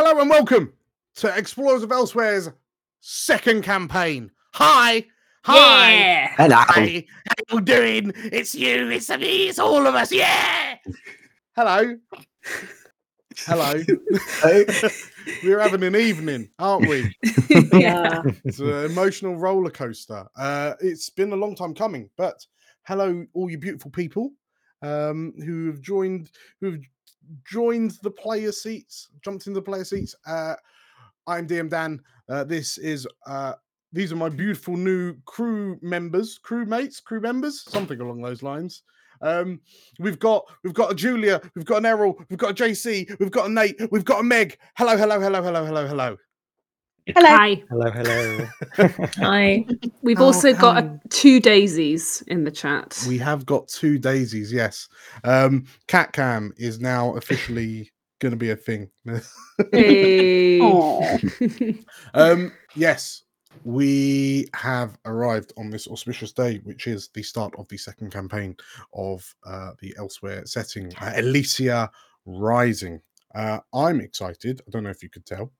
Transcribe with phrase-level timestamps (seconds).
[0.00, 0.72] Hello and welcome
[1.16, 2.48] to Explorers of Elsewhere's
[3.00, 4.30] second campaign.
[4.54, 5.04] Hi.
[5.42, 5.92] Hi.
[5.92, 6.34] Yeah.
[6.36, 6.56] Hello.
[6.56, 7.04] Hi.
[7.26, 8.12] How you doing?
[8.14, 8.90] It's you.
[8.90, 9.48] It's me.
[9.48, 10.12] It's all of us.
[10.12, 10.76] Yeah.
[11.56, 11.96] Hello.
[13.38, 13.82] Hello.
[15.42, 17.12] We're having an evening, aren't we?
[17.72, 18.22] Yeah.
[18.44, 20.28] It's an emotional roller coaster.
[20.36, 22.46] Uh, it's been a long time coming, but
[22.84, 24.30] hello, all you beautiful people
[24.80, 26.30] um, who have joined,
[26.60, 26.80] who have
[27.44, 30.14] joined the player seats, jumped into the player seats.
[30.26, 30.54] Uh,
[31.26, 32.00] I'm DM Dan.
[32.28, 33.54] Uh, this is uh,
[33.92, 38.82] these are my beautiful new crew members, crew mates, crew members, something along those lines.
[39.20, 39.60] Um,
[39.98, 43.30] we've got we've got a Julia, we've got an Errol, we've got a JC, we've
[43.30, 44.58] got a Nate, we've got a Meg.
[44.76, 46.16] Hello, hello, hello, hello, hello, hello.
[47.14, 47.28] Hello.
[47.28, 47.62] Hi.
[47.70, 48.48] Hello, hello.
[49.16, 49.64] Hi.
[50.02, 53.02] We've How- also got how- a, two daisies in the chat.
[53.08, 54.88] We have got two daisies, yes.
[55.24, 57.90] Um, Cat Cam is now officially
[58.20, 58.90] going to be a thing.
[59.72, 60.58] Hey.
[62.14, 63.22] Um, yes,
[63.64, 68.56] we have arrived on this auspicious day, which is the start of the second campaign
[68.92, 71.88] of uh, the Elsewhere setting, uh, Elysia
[72.26, 73.00] Rising.
[73.34, 74.60] Uh, I'm excited.
[74.66, 75.52] I don't know if you could tell.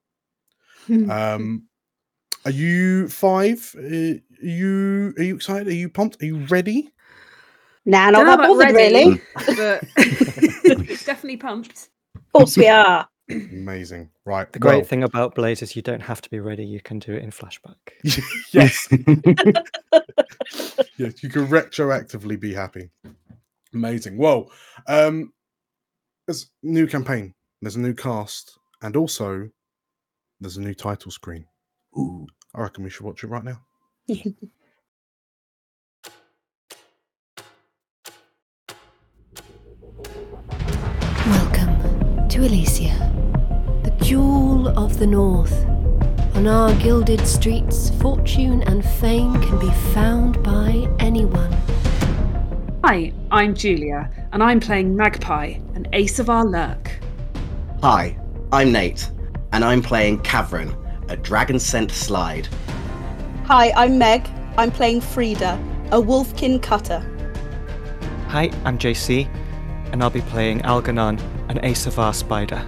[1.11, 1.65] Um,
[2.45, 3.75] are you five?
[3.77, 5.69] Uh, are you are you excited?
[5.69, 6.23] Are you pumped?
[6.23, 6.91] Are you ready?
[7.85, 8.95] Nah, Don't not that bothered, ready.
[8.95, 9.21] really.
[9.57, 9.85] but
[11.05, 11.89] definitely pumped.
[12.15, 13.09] Of course we are.
[13.31, 14.51] Amazing, right?
[14.53, 16.99] The great well, thing about Blades is you don't have to be ready, you can
[16.99, 17.77] do it in flashback.
[18.53, 18.89] yes,
[20.97, 22.91] yes, you can retroactively be happy.
[23.75, 24.17] Amazing.
[24.17, 24.51] Well,
[24.87, 25.33] um,
[26.27, 29.51] there's a new campaign, there's a new cast, and also
[30.41, 31.47] there's a new title screen.
[31.97, 33.61] I reckon we should watch it right now.
[41.27, 45.53] Welcome to Elysia, the jewel of the north.
[46.37, 51.53] On our gilded streets, fortune and fame can be found by anyone.
[52.85, 57.01] Hi, I'm Julia, and I'm playing Magpie, an Asavar lurk.
[57.83, 58.17] Hi,
[58.53, 59.11] I'm Nate,
[59.59, 60.73] and I'm playing Cavern,
[61.09, 62.47] a dragon scent slide.
[63.47, 64.25] Hi, I'm Meg.
[64.57, 65.59] I'm playing Frida,
[65.91, 67.01] a wolfkin cutter.
[68.29, 69.27] Hi, I'm JC,
[69.91, 72.65] and I'll be playing Algernon, an Asavar spider.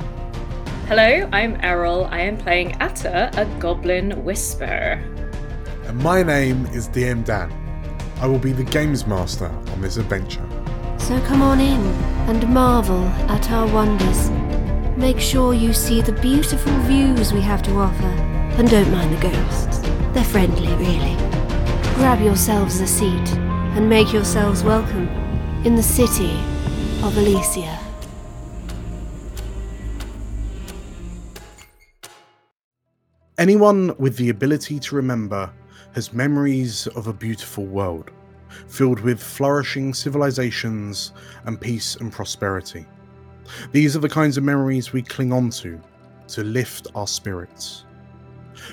[0.89, 2.07] Hello, I'm Errol.
[2.07, 5.01] I am playing Atta, a goblin whisperer.
[5.85, 7.53] And my name is DM Dan.
[8.21, 10.45] I will be the games master on this adventure.
[10.99, 11.81] So come on in
[12.29, 14.40] and marvel at our wonders.
[15.01, 18.13] Make sure you see the beautiful views we have to offer.
[18.59, 19.79] And don't mind the ghosts.
[20.13, 21.17] They're friendly, really.
[21.95, 23.33] Grab yourselves a seat
[23.75, 25.09] and make yourselves welcome
[25.65, 26.33] in the city
[27.03, 27.79] of Elysia.
[33.39, 35.51] Anyone with the ability to remember
[35.95, 38.11] has memories of a beautiful world,
[38.69, 41.13] filled with flourishing civilizations
[41.47, 42.85] and peace and prosperity.
[43.73, 45.81] These are the kinds of memories we cling on to,
[46.29, 47.85] to lift our spirits.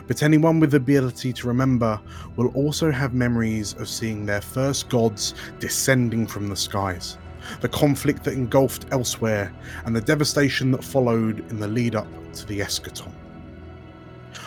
[0.07, 1.99] But anyone with the ability to remember
[2.35, 7.17] will also have memories of seeing their first gods descending from the skies,
[7.61, 9.53] the conflict that engulfed elsewhere,
[9.85, 13.11] and the devastation that followed in the lead up to the eschaton.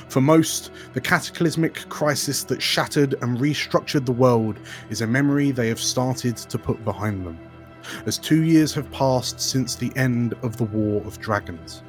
[0.08, 4.58] For most, the cataclysmic crisis that shattered and restructured the world
[4.88, 7.38] is a memory they have started to put behind them,
[8.06, 11.82] as two years have passed since the end of the War of Dragons.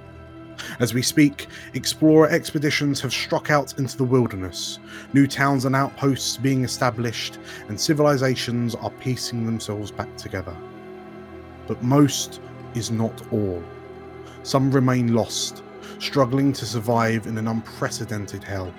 [0.80, 4.80] As we speak, explorer expeditions have struck out into the wilderness,
[5.14, 10.56] new towns and outposts being established, and civilizations are piecing themselves back together.
[11.68, 12.42] But most
[12.76, 13.64] is not all.
[14.44, 15.64] Some remain lost,
[16.00, 18.74] struggling to survive in an unprecedented hell.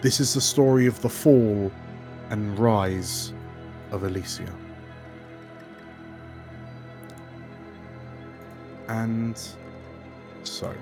[0.00, 1.70] This is the story of the fall
[2.30, 3.32] and rise
[3.90, 4.52] of Elysia.
[8.88, 9.40] And
[10.44, 10.74] so.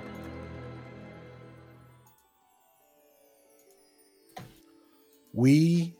[5.33, 5.93] We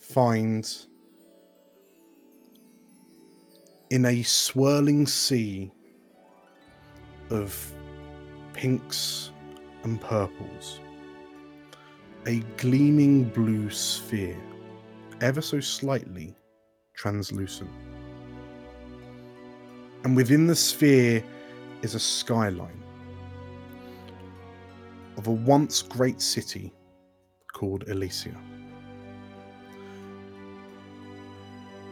[0.00, 0.68] find
[3.90, 5.70] in a swirling sea
[7.30, 7.72] of
[8.52, 9.30] pinks
[9.84, 10.80] and purples,
[12.26, 14.36] a gleaming blue sphere,
[15.20, 16.34] ever so slightly
[16.94, 17.70] translucent.
[20.08, 21.22] And within the sphere
[21.82, 22.82] is a skyline
[25.18, 26.72] of a once great city
[27.52, 28.34] called Elysia.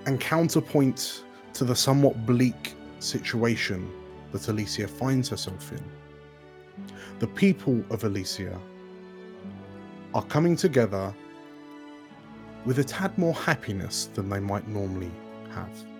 [0.06, 3.92] And counterpoint to the somewhat bleak situation
[4.32, 5.84] that Elysia finds herself in
[7.18, 8.58] the people of Elysia
[10.14, 11.14] are coming together
[12.64, 15.10] with a tad more happiness than they might normally
[15.50, 15.95] have.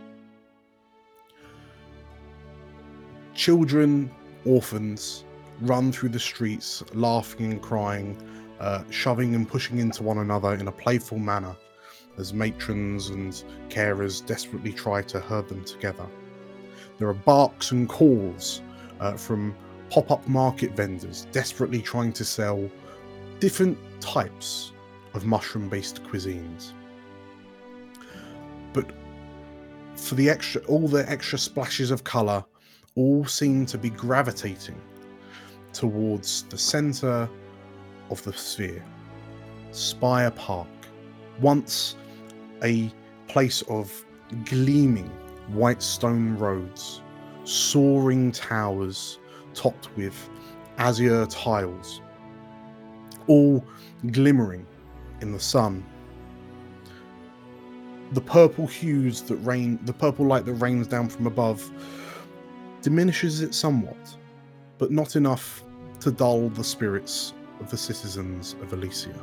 [3.37, 4.11] Children,
[4.47, 5.25] orphans,
[5.61, 8.17] run through the streets, laughing and crying,
[8.61, 11.55] uh, shoving and pushing into one another in a playful manner
[12.17, 16.06] as matrons and carers desperately try to herd them together.
[16.99, 18.62] There are barks and calls
[19.00, 19.55] uh, from
[19.91, 22.71] pop up market vendors desperately trying to sell
[23.39, 24.73] different types
[25.12, 26.73] of mushroom based cuisines.
[28.73, 28.91] But
[29.94, 32.43] for the extra, all the extra splashes of colour
[32.96, 34.81] all seem to be gravitating
[35.72, 37.28] towards the centre
[38.10, 38.82] of the sphere,
[39.70, 40.69] Spire Park,
[41.40, 41.96] once
[42.64, 42.90] a
[43.28, 44.04] place of
[44.46, 45.10] gleaming
[45.48, 47.02] white stone roads,
[47.44, 49.19] soaring towers
[49.54, 50.31] topped with
[50.78, 52.00] azure tiles,
[53.26, 53.62] all
[54.10, 54.66] glimmering
[55.20, 55.84] in the sun.
[58.12, 61.70] The purple hues that rain, the purple light that rains down from above,
[62.87, 64.17] diminishes it somewhat,
[64.79, 65.65] but not enough
[65.99, 69.19] to dull the spirits of the citizens of Elysia.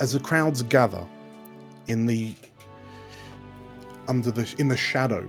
[0.00, 1.06] As the crowds gather
[1.86, 2.34] in the
[4.06, 5.26] under the in the shadow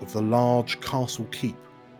[0.00, 1.56] of the large castle keep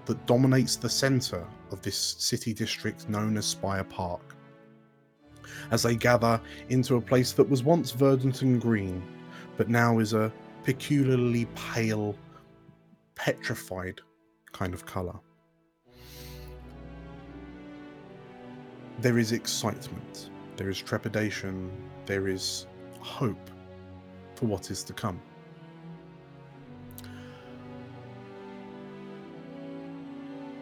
[0.06, 4.34] that dominates the center of this city district known as Spire Park.
[5.70, 9.00] As they gather into a place that was once verdant and green,
[9.56, 10.32] but now is a
[10.68, 12.14] peculiarly pale,
[13.14, 14.02] petrified
[14.52, 15.18] kind of color.
[19.00, 20.28] There is excitement,
[20.58, 21.70] there is trepidation,
[22.04, 22.66] there is
[23.00, 23.48] hope
[24.34, 25.18] for what is to come.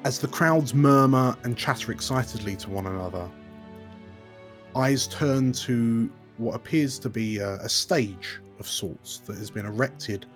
[0.04, 3.28] As the crowds murmur and chatter excitedly to one another,
[4.76, 9.66] eyes turn to what appears to be a, a stage of sorts that has been
[9.66, 10.26] erected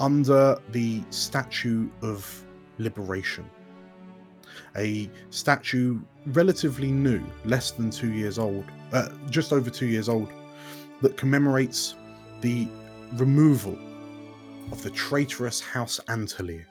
[0.00, 2.44] under the Statue of
[2.78, 3.48] Liberation.
[4.76, 10.30] A statue relatively new, less than two years old, uh, just over two years old,
[11.02, 11.94] that commemorates
[12.40, 12.68] the
[13.14, 13.78] removal
[14.70, 16.64] of the traitorous House Antalir,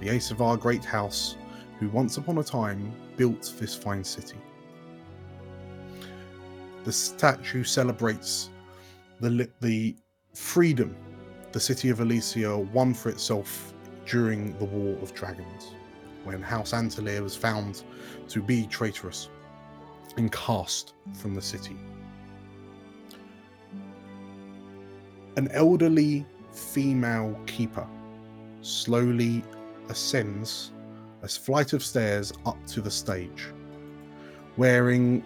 [0.00, 1.36] the Asavar Great House,
[1.78, 4.36] who once upon a time built this fine city.
[6.84, 8.50] The statue celebrates
[9.20, 9.96] the, the
[10.34, 10.96] freedom
[11.52, 13.72] the city of Elysia won for itself
[14.06, 15.74] during the War of Dragons,
[16.24, 17.84] when House Antalir was found
[18.28, 19.28] to be traitorous
[20.16, 21.76] and cast from the city.
[25.36, 27.86] An elderly female keeper
[28.60, 29.44] slowly
[29.88, 30.72] ascends
[31.22, 33.46] a flight of stairs up to the stage,
[34.56, 35.22] wearing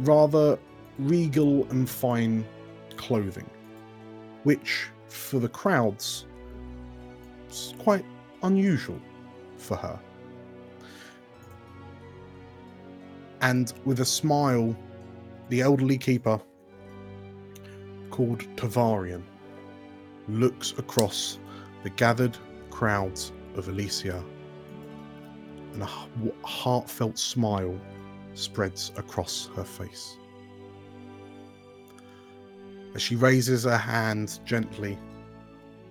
[0.00, 0.58] rather
[0.98, 2.44] regal and fine
[2.96, 3.48] clothing,
[4.44, 6.26] which for the crowds
[7.50, 8.04] is quite
[8.42, 9.00] unusual
[9.56, 9.98] for her.
[13.42, 14.76] And with a smile,
[15.48, 16.40] the elderly keeper,
[18.10, 19.24] called Tavarian,
[20.28, 21.38] looks across
[21.82, 22.36] the gathered
[22.70, 24.22] crowds of Elysia,
[25.72, 25.88] and a
[26.46, 27.78] heartfelt smile
[28.34, 30.16] spreads across her face.
[32.94, 34.98] As she raises her hand gently,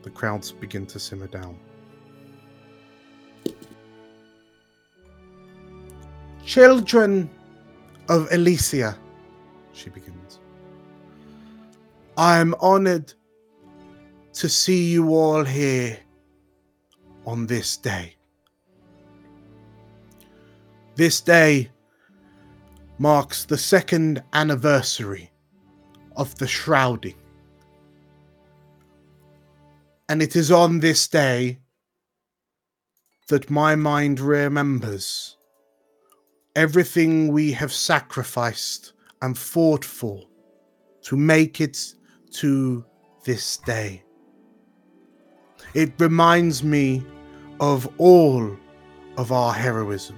[0.04, 1.58] the crowds begin to simmer down.
[6.46, 7.30] Children
[8.08, 8.98] of Elysia,
[9.74, 10.40] she begins.
[12.18, 13.14] I am honored
[14.34, 15.98] to see you all here
[17.26, 18.16] on this day.
[20.96, 21.70] This day
[22.98, 25.29] marks the second anniversary
[26.20, 27.16] of the shrouding.
[30.10, 31.60] And it is on this day
[33.30, 35.38] that my mind remembers
[36.56, 40.22] everything we have sacrificed and fought for
[41.04, 41.96] to make it
[42.32, 42.84] to
[43.24, 44.04] this day.
[45.74, 47.04] It reminds me
[47.62, 48.58] of all
[49.18, 50.18] of our heroism.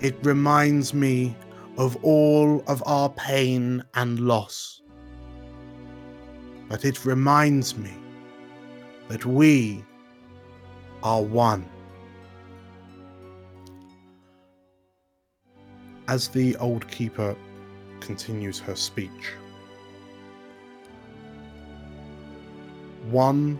[0.00, 1.34] It reminds me
[1.76, 4.82] of all of our pain and loss.
[6.68, 7.92] But it reminds me
[9.08, 9.84] that we
[11.02, 11.68] are one.
[16.08, 17.36] As the old keeper
[18.00, 19.32] continues her speech,
[23.10, 23.58] one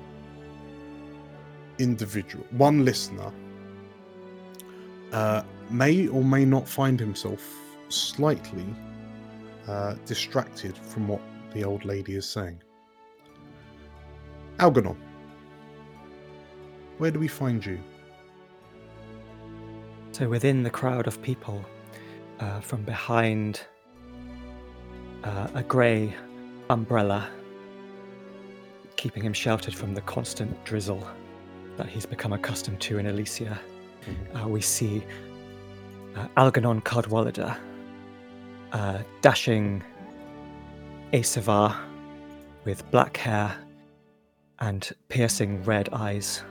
[1.79, 3.33] individual, one listener,
[5.13, 7.60] uh, may or may not find himself
[7.91, 8.67] slightly
[9.69, 11.21] uh, distracted from what
[11.53, 12.61] the old lady is saying.
[14.59, 14.97] Algernon,
[16.99, 17.81] where do we find you?
[20.13, 21.65] So within the crowd of people,
[22.41, 23.63] uh, from behind
[25.25, 26.15] uh, a grey
[26.69, 27.29] umbrella,
[28.97, 31.07] keeping him sheltered from the constant drizzle
[31.77, 33.59] that he's become accustomed to in Elysia,
[34.35, 35.03] uh, we see
[36.17, 37.57] uh, Algernon Cardwallada,
[38.73, 39.83] uh, dashing
[41.13, 41.77] Asavar
[42.65, 43.57] with black hair
[44.61, 46.43] and piercing red eyes.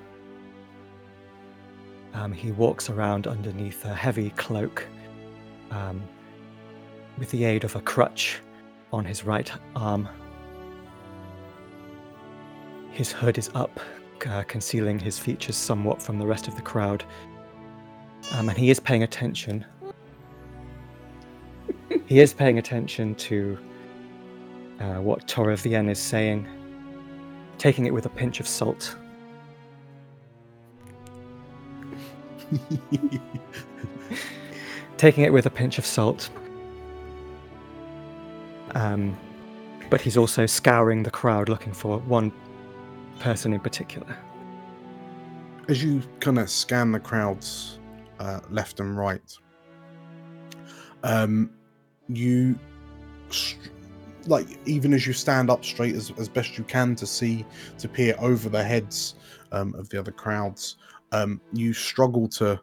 [2.14, 4.86] Um, he walks around underneath a heavy cloak
[5.72, 6.02] um,
[7.18, 8.40] with the aid of a crutch
[8.92, 10.10] on his right arm.
[12.92, 13.80] His hood is up,
[14.28, 17.04] uh, concealing his features somewhat from the rest of the crowd.
[18.34, 19.66] Um, and he is paying attention.
[22.10, 23.56] he is paying attention to
[24.80, 26.48] uh, what Tavarian is saying,
[27.60, 28.96] taking it with a pinch of salt.
[34.98, 36.32] taking it with a pinch of salt.
[38.74, 39.16] Um,
[39.92, 42.32] but he's also scouring the crowd looking for one
[43.20, 44.18] person in particular.
[45.68, 47.78] As you kind of scan the crowds
[48.18, 49.22] uh, left and right,
[51.04, 51.52] um,
[52.10, 52.58] you
[54.26, 57.46] like even as you stand up straight as, as best you can to see
[57.78, 59.16] to peer over the heads
[59.52, 60.78] um, of the other crowds,
[61.12, 62.60] um, you struggle to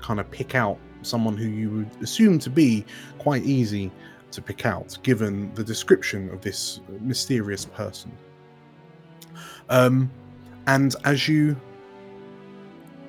[0.00, 2.84] kind of pick out someone who you would assume to be
[3.18, 3.90] quite easy
[4.30, 8.12] to pick out, given the description of this mysterious person.
[9.68, 10.10] Um,
[10.66, 11.58] and as you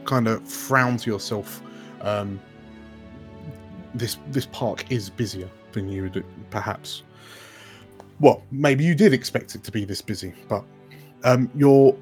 [0.06, 1.62] kind of frown to yourself,
[2.02, 2.40] um,
[3.96, 7.04] this this park is busier than you would perhaps.
[8.20, 10.64] Well, maybe you did expect it to be this busy, but
[11.24, 11.98] um, your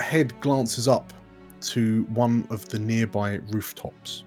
[0.00, 1.12] head glances up
[1.60, 4.24] to one of the nearby rooftops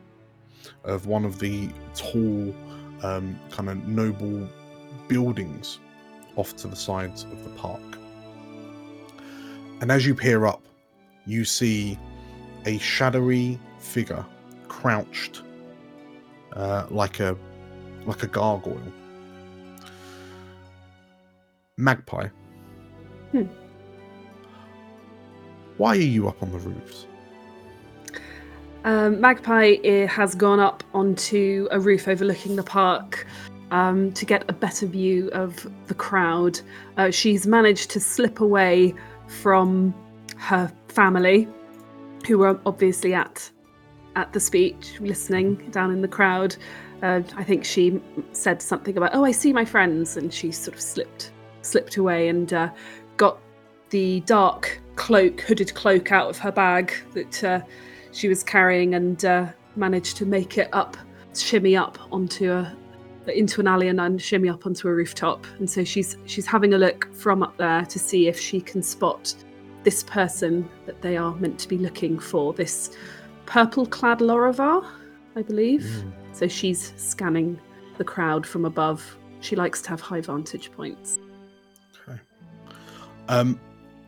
[0.84, 2.56] of one of the tall,
[3.04, 4.48] um, kind of noble
[5.08, 5.80] buildings
[6.36, 7.82] off to the sides of the park.
[9.82, 10.62] And as you peer up,
[11.25, 11.98] you see
[12.66, 14.25] a shadowy figure
[14.68, 15.42] crouched
[16.53, 17.36] uh, like a
[18.06, 18.82] like a gargoyle.
[21.77, 22.27] Magpie.
[23.32, 23.44] Hmm.
[25.77, 27.06] Why are you up on the roofs?
[28.84, 33.25] Um, Magpie eh, has gone up onto a roof overlooking the park
[33.72, 36.60] um, to get a better view of the crowd.
[36.98, 38.94] Uh, she's managed to slip away
[39.27, 39.94] from
[40.38, 41.48] her family,
[42.27, 43.50] who were obviously at
[44.16, 46.56] at the speech, listening down in the crowd.
[47.01, 48.01] Uh, I think she
[48.32, 52.30] said something about, "Oh, I see my friends," and she sort of slipped slipped away
[52.30, 52.70] and uh,
[53.18, 53.39] got
[53.89, 57.62] the dark cloak, hooded cloak, out of her bag that uh,
[58.12, 60.98] she was carrying, and uh, managed to make it up,
[61.34, 62.75] shimmy up onto a
[63.28, 65.46] into an alley and then shimmy up onto a rooftop.
[65.60, 68.82] And so she's she's having a look from up there to see if she can
[68.82, 69.36] spot
[69.84, 72.54] this person that they are meant to be looking for.
[72.54, 72.92] This
[73.50, 74.86] purple-clad Lorivar,
[75.36, 76.06] I believe.
[76.34, 77.60] So she's scanning
[77.98, 79.18] the crowd from above.
[79.41, 81.18] She likes to have high vantage points.
[82.08, 82.20] Okay.
[83.27, 83.60] Um,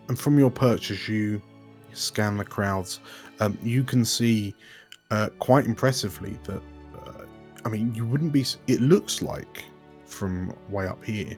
[0.07, 1.41] and from your perch, as you
[1.93, 3.00] scan the crowds,
[3.39, 4.53] um, you can see
[5.10, 6.62] uh, quite impressively that.
[6.95, 7.25] Uh,
[7.65, 8.45] I mean, you wouldn't be.
[8.67, 9.65] It looks like
[10.05, 11.36] from way up here,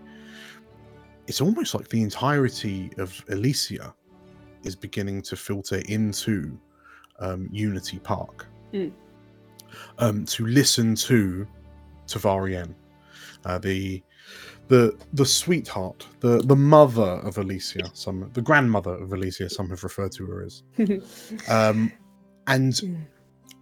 [1.27, 3.93] it's almost like the entirety of Elysia
[4.63, 6.60] is beginning to filter into
[7.20, 8.91] um, Unity Park Mm.
[10.00, 11.48] um, to listen to
[12.08, 12.74] Tavarian,
[13.46, 14.01] uh, the
[14.67, 19.84] the the sweetheart, the the mother of Elysia, some the grandmother of Elysia, some have
[19.84, 20.63] referred to her as.
[21.50, 21.91] Um,
[22.48, 23.05] and Mm.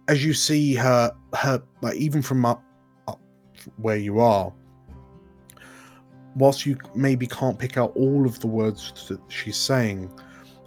[0.08, 2.62] as you see her, her like even from up
[3.08, 3.20] up
[3.76, 4.52] where you are,
[6.36, 10.10] whilst you maybe can't pick out all of the words that she's saying,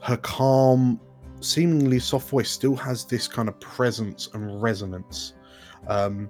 [0.03, 0.99] her calm,
[1.45, 5.33] seemingly soft voice still has this kind of presence and resonance,
[5.87, 6.29] um,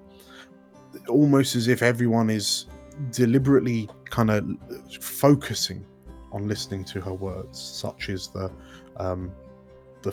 [1.07, 2.65] almost as if everyone is
[3.12, 4.45] deliberately kind of
[5.01, 5.86] focusing
[6.31, 8.51] on listening to her words, such as the
[8.98, 9.31] um,
[10.01, 10.12] the,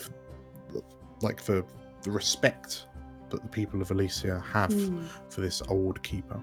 [0.73, 0.83] the
[1.21, 1.65] like the
[2.03, 2.87] the respect
[3.31, 5.05] that the people of Elysia have Hmm.
[5.31, 6.41] for this old keeper.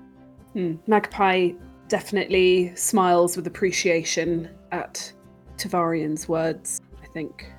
[0.53, 0.75] Hmm.
[0.87, 1.51] Magpie
[1.87, 5.11] definitely smiles with appreciation at
[5.57, 7.51] Tavarian's words, I think.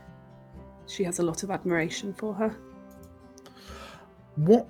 [0.90, 2.56] She has a lot of admiration for her.
[4.34, 4.68] What,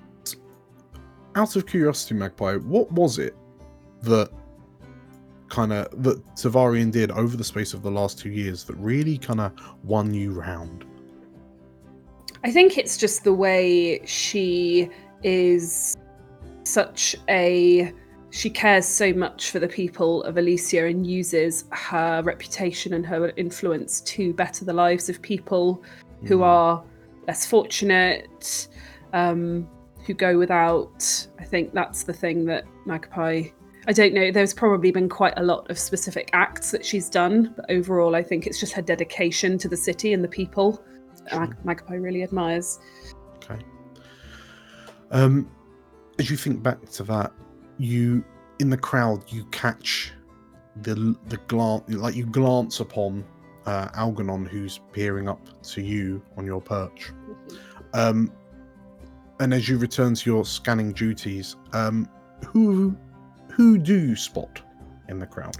[1.35, 3.35] out of curiosity, Magpie, what was it
[4.03, 4.29] that
[5.49, 9.17] kind of that Tavarian did over the space of the last two years that really
[9.17, 10.85] kind of won you round?
[12.43, 14.89] I think it's just the way she
[15.23, 15.97] is
[16.63, 17.91] such a
[18.29, 23.33] she cares so much for the people of Elysia and uses her reputation and her
[23.35, 25.83] influence to better the lives of people
[26.25, 26.43] who Mm.
[26.45, 26.83] are
[27.27, 28.67] less fortunate,
[29.13, 29.67] um,
[30.05, 31.27] who go without.
[31.39, 33.43] I think that's the thing that Magpie.
[33.87, 34.31] I don't know.
[34.31, 38.21] There's probably been quite a lot of specific acts that she's done, but overall, I
[38.23, 40.83] think it's just her dedication to the city and the people.
[41.25, 42.79] that Mag- Magpie really admires.
[43.35, 43.59] Okay.
[45.11, 45.49] Um,
[46.19, 47.31] as you think back to that,
[47.77, 48.23] you
[48.59, 50.13] in the crowd you catch
[50.83, 53.23] the the glance like you glance upon
[53.65, 57.11] uh, Algernon who's peering up to you on your perch.
[57.93, 58.31] Um,
[59.39, 62.07] and as you return to your scanning duties, um,
[62.47, 62.95] who
[63.51, 64.61] who do you spot
[65.09, 65.57] in the crowd?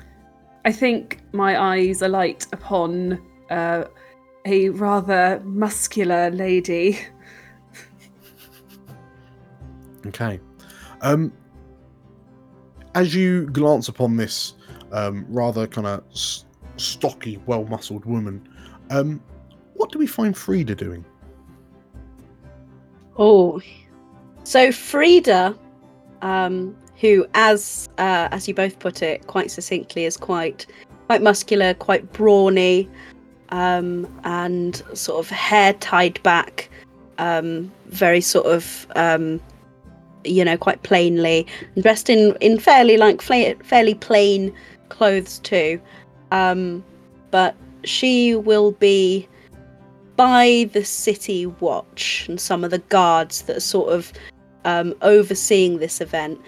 [0.63, 3.85] I think my eyes alight upon uh,
[4.45, 6.99] a rather muscular lady.
[10.07, 10.39] Okay.
[11.01, 11.31] Um,
[12.95, 14.53] as you glance upon this
[14.91, 16.45] um, rather kind of s-
[16.81, 18.47] stocky, well muscled woman,
[18.89, 19.21] um,
[19.75, 21.05] what do we find Frida doing?
[23.17, 23.61] Oh,
[24.43, 25.57] so Frida,
[26.21, 30.65] um, who, as uh, as you both put it quite succinctly, is quite
[31.07, 32.89] quite muscular, quite brawny,
[33.49, 36.69] um, and sort of hair tied back,
[37.17, 39.41] um, very sort of um,
[40.23, 44.53] you know quite plainly, and dressed in in fairly like fla- fairly plain
[44.89, 45.81] clothes too,
[46.31, 46.83] um,
[47.29, 49.27] but she will be
[50.15, 54.11] by the city watch and some of the guards that are sort of
[54.65, 56.39] um, overseeing this event,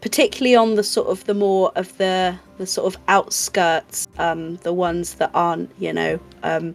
[0.00, 4.72] particularly on the sort of the more of the the sort of outskirts, um, the
[4.72, 6.74] ones that aren't you know um,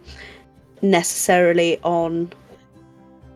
[0.80, 2.32] necessarily on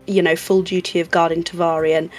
[0.07, 2.11] you know full duty of guarding Tavarian,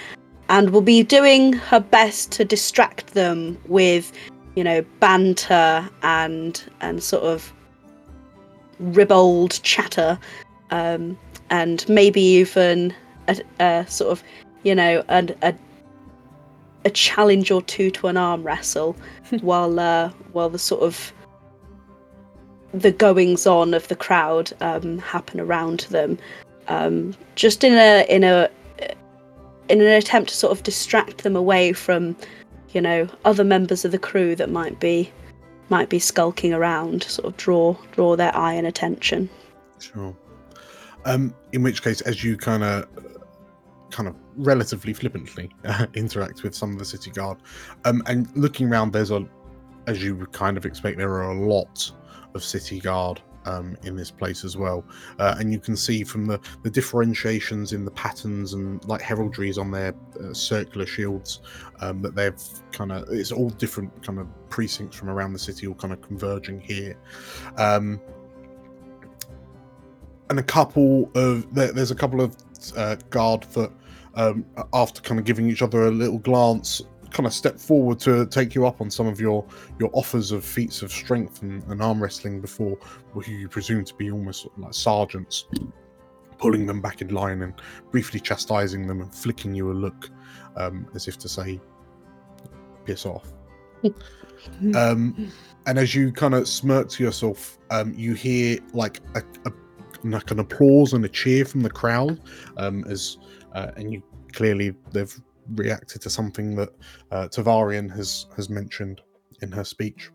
[0.48, 4.12] and will be doing her best to distract them with
[4.54, 7.52] you know banter and and sort of
[8.78, 10.18] ribald chatter
[10.70, 11.18] um,
[11.50, 12.94] and maybe even
[13.28, 14.22] a, a sort of,
[14.62, 15.54] you know, a, a
[16.86, 18.96] a challenge or two to an arm wrestle,
[19.40, 21.12] while uh, while the sort of
[22.72, 26.18] the goings on of the crowd um, happen around them,
[26.68, 28.50] um, just in a in a
[29.68, 32.14] in an attempt to sort of distract them away from,
[32.74, 35.10] you know, other members of the crew that might be
[35.70, 39.30] might be skulking around, sort of draw draw their eye and attention.
[39.78, 40.14] Sure.
[41.06, 42.88] Um, in which case, as you kind of,
[43.90, 47.38] kind of relatively flippantly uh, interact with some of the city guard,
[47.84, 49.26] um, and looking around, there's a,
[49.86, 51.90] as you would kind of expect, there are a lot
[52.34, 54.84] of city guard um, in this place as well,
[55.18, 59.58] uh, and you can see from the the differentiations in the patterns and like heraldries
[59.58, 61.40] on their uh, circular shields
[61.80, 65.66] um, that they've kind of it's all different kind of precincts from around the city
[65.66, 66.96] all kind of converging here.
[67.56, 68.00] Um,
[70.30, 72.36] and a couple of there, there's a couple of
[72.76, 73.70] uh, guard that
[74.14, 76.80] um, after kind of giving each other a little glance
[77.14, 79.46] kind of step forward to take you up on some of your
[79.78, 82.76] your offers of feats of strength and, and arm wrestling before
[83.12, 85.46] who you presume to be almost sort of like sergeants
[86.38, 87.54] pulling them back in line and
[87.92, 90.10] briefly chastising them and flicking you a look
[90.56, 91.60] um, as if to say
[92.84, 93.32] piss off.
[94.74, 95.32] Um,
[95.64, 99.52] and as you kind of smirk to yourself, um, you hear like a, a
[100.02, 102.20] like an applause and a cheer from the crowd,
[102.58, 103.16] um, as
[103.54, 104.02] uh, and you
[104.34, 105.18] clearly they've
[105.54, 106.70] reacted to something that
[107.10, 109.00] uh, Tavarian has has mentioned
[109.42, 110.10] in her speech.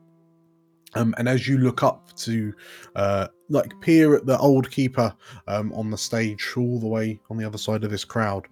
[0.95, 2.53] Um, and as you look up to
[2.95, 5.13] uh, like peer at the old keeper
[5.47, 8.47] um, on the stage, all the way on the other side of this crowd,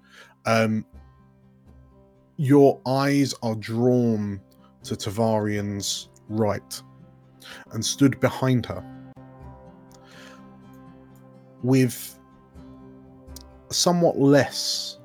[0.45, 0.85] um,
[2.37, 4.39] your eyes are drawn
[4.83, 6.81] to Tavarian's right
[7.71, 8.83] and stood behind her
[11.63, 12.19] with
[13.71, 14.99] somewhat less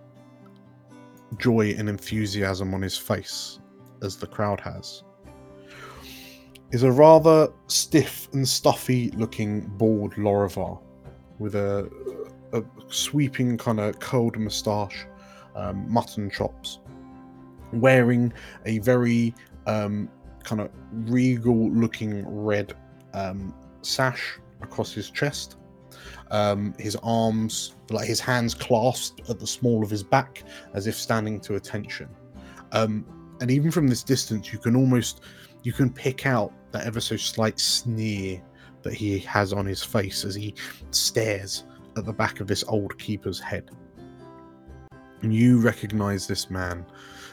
[1.39, 3.59] joy and enthusiasm on his face
[4.03, 5.03] as the crowd has.
[6.71, 10.81] Is a rather stiff and stuffy looking bald Lorivar
[11.39, 11.91] with a,
[12.53, 15.07] a sweeping kind of curled moustache,
[15.55, 16.79] um, mutton chops,
[17.73, 18.33] wearing
[18.65, 19.35] a very
[19.67, 20.09] um,
[20.45, 22.75] kind of regal looking red
[23.15, 25.57] um, sash across his chest,
[26.31, 30.43] um, his arms, like his hands clasped at the small of his back,
[30.75, 32.09] as if standing to attention.
[32.73, 33.05] Um,
[33.41, 35.23] and even from this distance, you can almost
[35.63, 38.43] you can pick out that ever so slight sneer
[38.83, 40.55] that he has on his face as he
[40.91, 41.65] stares
[41.97, 43.71] at the back of this old keeper's head.
[45.23, 46.85] And you recognize this man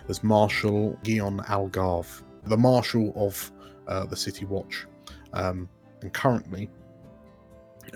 [0.09, 3.51] as Marshal Guion Algarve, the Marshal of
[3.87, 4.85] uh, the City Watch,
[5.33, 5.67] um,
[6.01, 6.69] and currently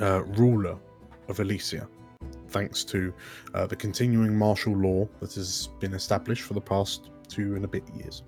[0.01, 0.77] uh, ruler
[1.27, 1.88] of Elysia,
[2.49, 3.13] thanks to
[3.53, 7.67] uh, the continuing martial law that has been established for the past two and a
[7.67, 8.23] bit years.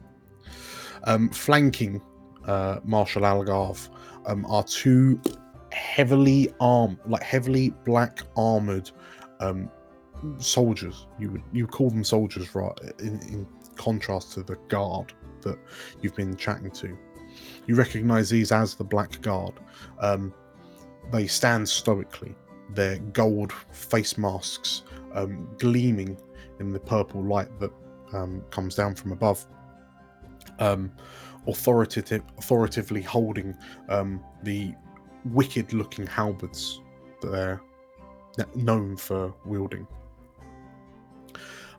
[1.03, 2.01] Um, flanking
[2.45, 3.89] uh, Marshal Algarve
[4.25, 5.19] um, are two
[5.71, 8.89] heavily armed, like heavily black armored
[9.39, 9.69] um,
[10.37, 11.07] soldiers.
[11.19, 12.77] You would you call them soldiers, right?
[12.99, 15.59] In, in contrast to the guard that
[16.01, 16.97] you've been chatting to.
[17.67, 19.53] You recognize these as the Black Guard.
[19.99, 20.33] Um,
[21.11, 22.35] they stand stoically,
[22.69, 26.17] their gold face masks um, gleaming
[26.59, 27.71] in the purple light that
[28.13, 29.45] um, comes down from above.
[30.59, 30.91] Um,
[31.47, 33.55] authoritative, authoritatively holding
[33.89, 34.73] um, the
[35.25, 36.81] wicked looking halberds
[37.21, 37.61] that they're
[38.55, 39.87] known for wielding.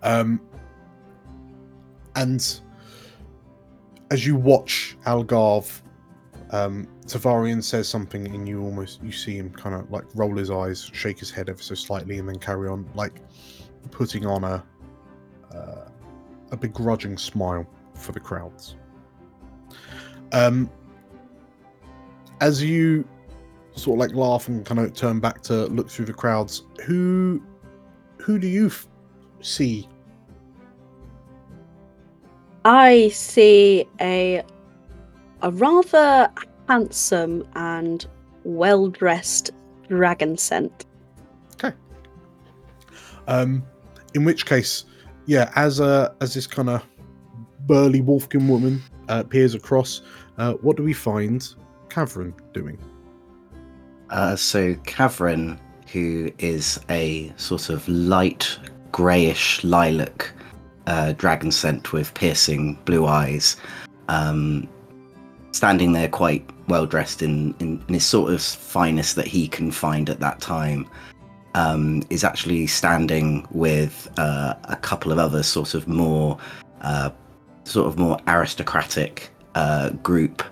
[0.02, 0.40] Um,
[2.14, 2.60] and
[4.10, 5.82] as you watch Algarve,
[6.50, 10.50] um, Tavarian says something, and you almost you see him kind of like roll his
[10.50, 13.20] eyes, shake his head ever so slightly, and then carry on, like
[13.90, 14.64] putting on a
[15.54, 15.88] uh,
[16.50, 18.76] a begrudging smile for the crowds.
[20.32, 20.70] Um,
[22.40, 23.06] as you
[23.74, 27.42] sort of like laugh and kind of turn back to look through the crowds, who
[28.18, 28.88] who do you f-
[29.40, 29.88] see
[32.66, 34.42] I see a
[35.42, 36.28] a rather
[36.68, 38.06] handsome and
[38.44, 39.50] well dressed
[39.88, 40.86] dragon scent.
[43.28, 43.64] Um,
[44.14, 44.84] in which case,
[45.26, 46.84] yeah, as a as this kind of
[47.66, 50.02] burly wolfkin woman uh, peers across,
[50.38, 51.46] uh, what do we find
[51.88, 52.78] Cavern doing?
[54.10, 55.58] Uh, so Cavern,
[55.92, 58.58] who is a sort of light
[58.92, 60.32] greyish lilac
[60.86, 63.56] uh, dragon scent with piercing blue eyes,
[64.08, 64.68] um,
[65.56, 69.70] standing there quite well dressed in, in, in his sort of finest that he can
[69.70, 70.86] find at that time,
[71.54, 76.36] um, is actually standing with uh, a couple of other sort of more
[76.82, 77.10] uh,
[77.64, 80.42] sort of more aristocratic uh, group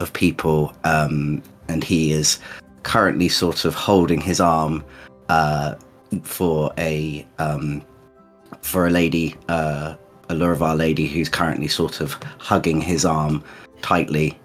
[0.00, 2.38] of people, um, and he is
[2.82, 4.82] currently sort of holding his arm
[5.28, 5.74] uh,
[6.22, 7.82] for a um,
[8.62, 9.94] for a lady, uh,
[10.30, 13.44] a Luravar lady who's currently sort of hugging his arm
[13.82, 14.38] tightly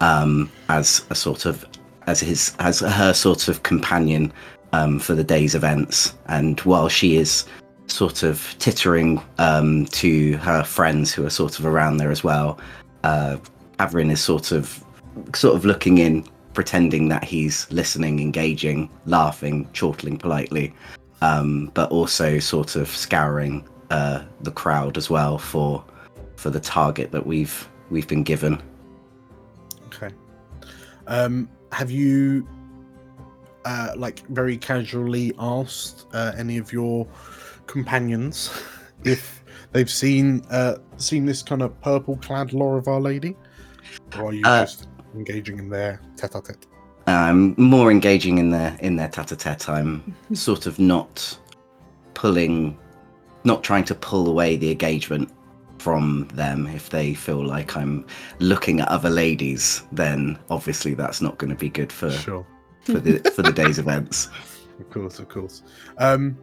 [0.00, 1.66] um, as a sort of
[2.06, 4.32] as his as her sort of companion
[4.72, 6.14] um, for the day's events.
[6.26, 7.44] And while she is
[7.86, 12.58] sort of tittering um, to her friends who are sort of around there as well,
[13.04, 13.36] uh,
[13.78, 14.82] Cavern is sort of
[15.34, 20.74] sort of looking in, pretending that he's listening, engaging, laughing, chortling politely,
[21.22, 25.84] um, but also sort of scouring uh, the crowd as well for
[26.36, 28.60] for the target that we've we've been given.
[31.06, 32.46] Um, have you,
[33.64, 37.06] uh, like, very casually asked uh, any of your
[37.66, 38.50] companions
[39.04, 43.36] if they've seen uh, seen this kind of purple-clad Lorivar lady,
[44.16, 46.66] or are you Uh, just engaging in their tete-a-tete?
[47.06, 49.68] I'm more engaging in their in their tete-a-tete.
[49.68, 51.38] I'm sort of not
[52.14, 52.78] pulling,
[53.44, 55.30] not trying to pull away the engagement
[55.84, 56.66] from them.
[56.66, 58.06] If they feel like I'm
[58.38, 62.46] looking at other ladies, then obviously that's not going to be good for Sure.
[62.84, 64.28] for the for the day's events.
[64.80, 65.62] Of course, of course.
[65.98, 66.36] Um,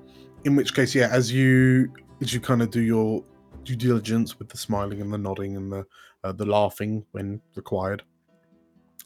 [0.46, 3.26] in which case, yeah, as you as you kind of do your
[3.66, 5.86] due diligence with the smiling and the nodding and the
[6.24, 8.04] uh, the laughing when required,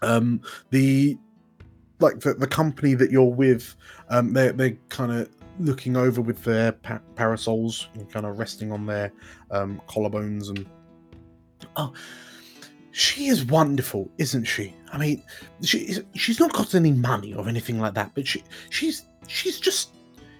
[0.03, 1.17] um, the
[1.99, 3.75] like the, the company that you're with,
[4.09, 5.27] um, they're they're kind of
[5.59, 9.11] looking over with their pa- parasols and kind of resting on their
[9.51, 10.65] um, collarbones and
[11.75, 11.93] oh.
[12.97, 14.73] She is wonderful, isn't she?
[14.93, 15.21] I mean,
[15.61, 19.95] she she's not got any money or anything like that, but she she's she's just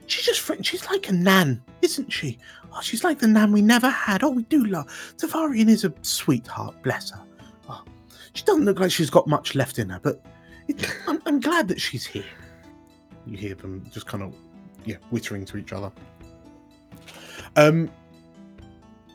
[0.08, 2.38] she's just she's like a nan, isn't she?
[2.71, 4.23] Oh, she's like the nan we never had.
[4.23, 7.21] Oh, we do love Tavarian is a sweetheart, bless her.
[7.67, 7.84] Oh,
[8.32, 10.21] she doesn't look like she's got much left in her, but
[10.69, 12.23] it, I'm, I'm glad that she's here.
[13.25, 14.34] You hear them just kind of
[14.86, 15.91] yeah whittering to each other.
[17.56, 17.89] Um,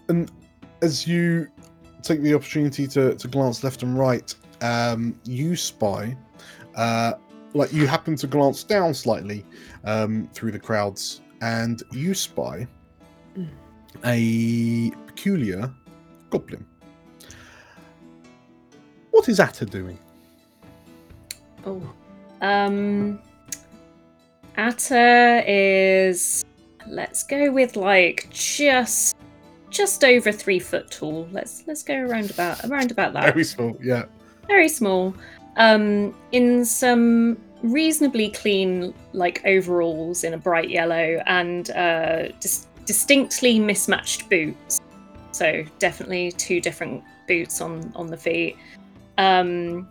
[0.08, 0.30] and
[0.82, 1.48] as you
[2.02, 6.16] take the opportunity to to glance left and right, um, you spy
[6.76, 7.12] uh,
[7.54, 9.44] like you happen to glance down slightly
[9.84, 12.66] um, through the crowds, and you spy
[14.04, 15.72] a peculiar
[16.30, 16.64] goblin.
[19.10, 19.98] What is Atta doing?
[21.66, 21.82] Oh.
[22.40, 23.20] Um
[24.60, 26.44] Atta is
[26.86, 29.16] let's go with like just
[29.70, 31.26] just over three foot tall.
[31.32, 33.32] Let's let's go around about around about that.
[33.32, 33.74] Very small.
[33.82, 34.04] Yeah.
[34.46, 35.14] Very small.
[35.56, 43.58] Um in some reasonably clean like overalls in a bright yellow and uh dis- distinctly
[43.58, 44.78] mismatched boots.
[45.32, 48.56] So definitely two different boots on on the feet.
[49.16, 49.88] Um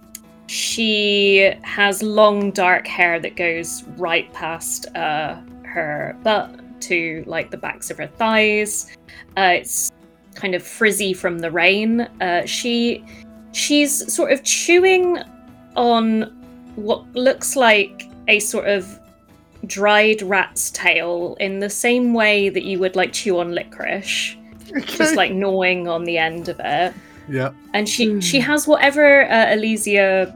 [0.49, 7.57] she has long dark hair that goes right past uh, her butt to like the
[7.57, 8.97] backs of her thighs.
[9.37, 9.91] Uh, it's
[10.33, 12.01] kind of frizzy from the rain.
[12.19, 13.05] Uh, she
[13.51, 15.19] she's sort of chewing
[15.75, 16.23] on
[16.75, 18.99] what looks like a sort of
[19.67, 24.35] dried rat's tail in the same way that you would like chew on licorice,
[24.85, 26.91] just like gnawing on the end of it
[27.29, 27.51] Yeah.
[27.73, 28.19] and she Hmm.
[28.19, 30.35] she has whatever uh, Elysia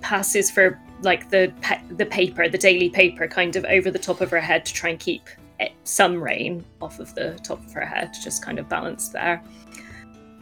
[0.00, 4.20] passes for like the pa- the paper, the daily paper, kind of over the top
[4.20, 5.22] of her head to try and keep
[5.60, 9.42] it, some rain off of the top of her head, just kind of balanced there.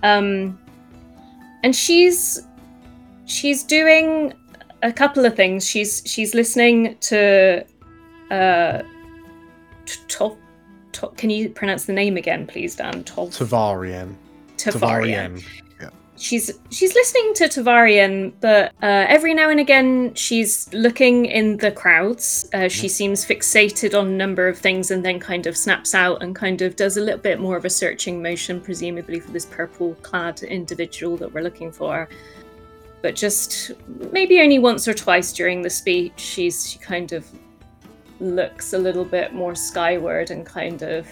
[0.03, 0.59] Um,
[1.64, 2.47] and she's
[3.27, 4.35] she's doing
[4.83, 5.68] a couple of things.
[5.68, 7.64] She's she's listening to
[8.31, 8.83] uh,
[9.87, 10.37] t- Tov.
[10.92, 13.03] Tov- Can you pronounce the name again, please, Dan?
[13.05, 13.31] Tov.
[13.37, 14.14] Tavarian.
[14.59, 15.42] Tavarian
[16.23, 21.73] she's she's listening to Tavarian, but uh, every now and again she's looking in the
[21.73, 22.49] crowds.
[22.55, 26.23] Uh, she seems fixated on a number of things, and then kind of snaps out
[26.23, 29.47] and kind of does a little bit more of a searching motion, presumably for this
[29.47, 32.09] purple-clad individual that we're looking for.
[33.03, 33.73] But just
[34.13, 37.27] maybe only once or twice during the speech, she's she kind of
[38.21, 41.09] looks a little bit more skyward and kind of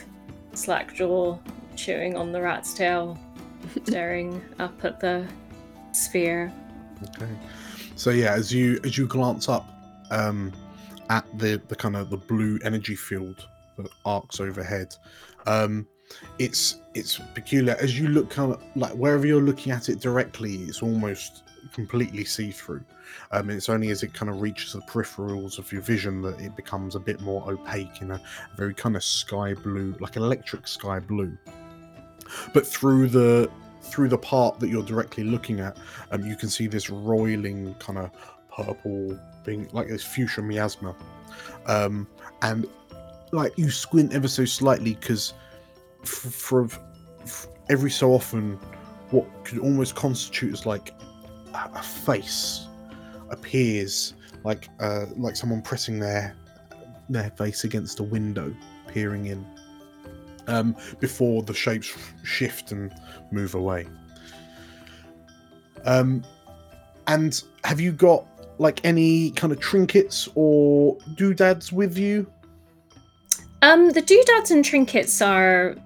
[0.54, 1.36] slack jaw,
[1.74, 3.18] chewing on the rat's tail
[3.84, 5.26] staring up at the
[5.92, 6.52] sphere.
[7.16, 7.30] Okay.
[7.96, 9.68] So yeah, as you as you glance up
[10.10, 10.52] um,
[11.08, 14.94] at the the kind of the blue energy field that arcs overhead,
[15.46, 15.86] um,
[16.38, 17.76] it's it's peculiar.
[17.80, 22.24] As you look kind of like wherever you're looking at it directly, it's almost completely
[22.24, 22.82] see through.
[23.32, 26.56] Um, it's only as it kind of reaches the peripherals of your vision that it
[26.56, 28.20] becomes a bit more opaque in a
[28.56, 31.36] very kind of sky blue, like electric sky blue.
[32.52, 33.50] But through the
[33.82, 35.76] through the part that you're directly looking at,
[36.12, 38.10] um, you can see this roiling kind of
[38.54, 40.94] purple thing, like this fuchsia miasma.
[41.66, 42.06] Um,
[42.42, 42.66] and
[43.32, 45.34] like you squint ever so slightly because
[46.04, 46.68] for
[47.68, 48.58] every so often,
[49.10, 50.92] what could almost constitute as like
[51.54, 52.66] a, a face
[53.30, 54.14] appears,
[54.44, 56.36] like uh, like someone pressing their
[57.08, 58.54] their face against a window,
[58.88, 59.44] peering in.
[60.46, 62.92] Um, before the shapes shift and
[63.30, 63.86] move away.
[65.84, 66.24] Um,
[67.06, 68.26] and have you got
[68.58, 72.30] like any kind of trinkets or doodads with you?
[73.62, 75.76] Um, the doodads and trinkets are,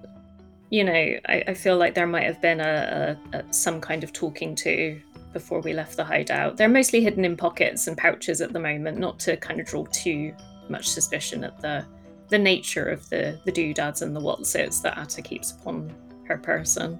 [0.69, 4.03] you know, I, I feel like there might have been a, a, a some kind
[4.03, 4.99] of talking to
[5.33, 6.57] before we left the hideout.
[6.57, 9.85] They're mostly hidden in pockets and pouches at the moment, not to kind of draw
[9.91, 10.33] too
[10.69, 11.85] much suspicion at the
[12.29, 15.93] the nature of the the doodads and the whatsits that Atta keeps upon
[16.27, 16.99] her person.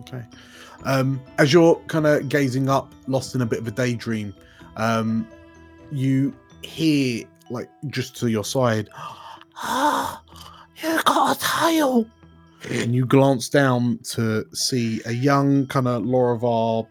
[0.00, 0.22] Okay.
[0.84, 4.34] Um, as you're kind of gazing up, lost in a bit of a daydream,
[4.76, 5.26] um,
[5.90, 8.88] you hear like just to your side,
[9.56, 10.22] ah,
[10.82, 12.06] you got a tail.
[12.70, 16.86] And you glance down to see a young kind of Lorivar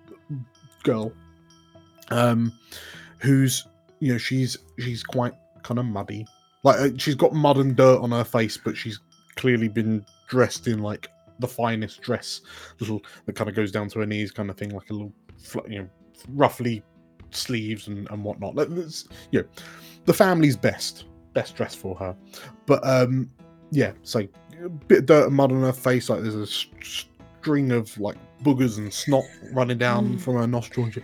[0.84, 1.12] girl,
[2.10, 2.54] um,
[3.20, 3.68] who's
[4.00, 6.26] you know she's she's quite kind of muddy,
[6.66, 9.00] like uh, she's got mud and dirt on her face, but she's
[9.36, 11.08] clearly been dressed in like
[11.40, 12.42] the finest dress,
[12.80, 15.14] little that kind of goes down to her knees, kind of thing, like a little,
[15.70, 15.90] you know,
[16.30, 16.82] roughly
[17.30, 18.56] sleeves and, and whatnot.
[18.56, 19.48] Like, it's, you know,
[20.06, 22.16] the family's best, best dress for her.
[22.66, 23.30] But um,
[23.72, 24.22] yeah, so
[24.64, 28.18] a bit of dirt and mud on her face, like there's a string of like
[28.44, 30.22] boogers and snot running down Mm.
[30.22, 31.02] from her nostril, and she,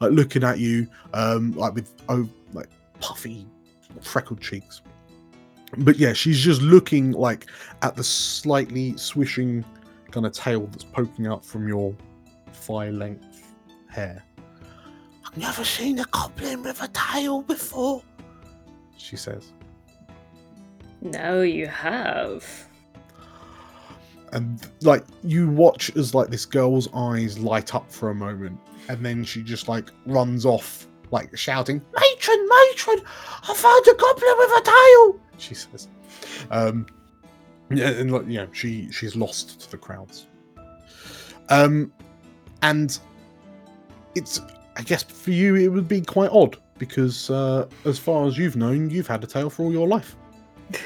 [0.00, 2.68] like looking at you, um, like with oh, like
[3.00, 3.46] puffy,
[4.00, 4.82] freckled cheeks
[5.76, 7.46] but yeah, she's just looking like
[7.82, 9.64] at the slightly swishing
[10.10, 11.94] kind of tail that's poking out from your
[12.52, 13.54] thigh length
[13.88, 14.24] hair.
[15.26, 18.02] I've never seen a goblin with a tail before,
[18.96, 19.52] she says.
[21.02, 22.44] No, you have.
[24.32, 29.04] And like you watch as like this girl's eyes light up for a moment, and
[29.04, 33.00] then she just like runs off like shouting, "Matron, matron!
[33.48, 35.88] I found a goblin with a tail!" She says.
[36.50, 36.86] Um,
[37.70, 40.26] yeah, and like, you know, she she's lost to the crowds.
[41.50, 41.92] Um,
[42.62, 42.98] and
[44.14, 44.40] it's
[44.76, 48.56] I guess for you it would be quite odd because uh, as far as you've
[48.56, 50.16] known, you've had a tail for all your life.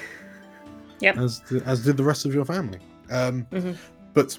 [1.00, 1.16] Yep.
[1.18, 2.78] As as did the rest of your family.
[3.10, 3.76] Um, Mhm.
[4.14, 4.38] But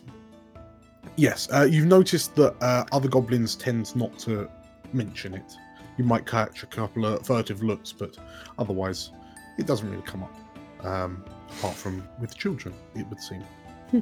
[1.17, 4.49] yes, uh, you've noticed that uh, other goblins tend not to
[4.93, 5.51] mention it.
[5.97, 8.17] You might catch a couple of furtive looks, but
[8.57, 9.11] otherwise,
[9.57, 10.35] it doesn't really come up.
[10.85, 11.23] Um,
[11.57, 13.43] apart from with children, it would seem.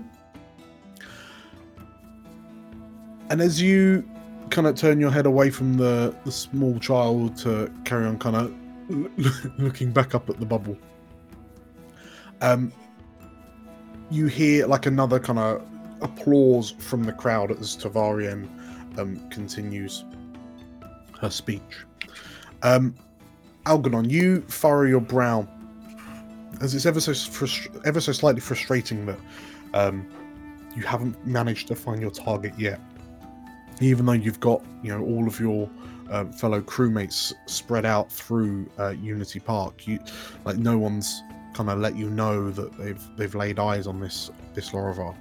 [3.29, 4.09] and as you
[4.49, 8.35] kind of turn your head away from the, the small child to carry on kind
[8.35, 8.53] of
[9.59, 10.77] looking back up at the bubble,
[12.41, 12.71] um,
[14.09, 15.65] you hear like another kind of
[16.01, 18.49] applause from the crowd as Tavarian
[18.97, 20.03] um, continues
[21.21, 21.85] her speech.
[22.63, 22.95] Um,
[23.65, 25.47] Algernon, you furrow your brow
[26.61, 27.11] as it's ever so
[27.85, 29.19] ever so slightly frustrating that
[29.73, 30.05] um,
[30.75, 32.79] you haven't managed to find your target yet,
[33.79, 35.69] even though you've got you know all of your
[36.09, 39.87] um, fellow crewmates spread out through uh, Unity Park.
[39.87, 39.99] You
[40.45, 41.21] like no one's
[41.53, 45.15] kind of let you know that they've they've laid eyes on this this Lorivar.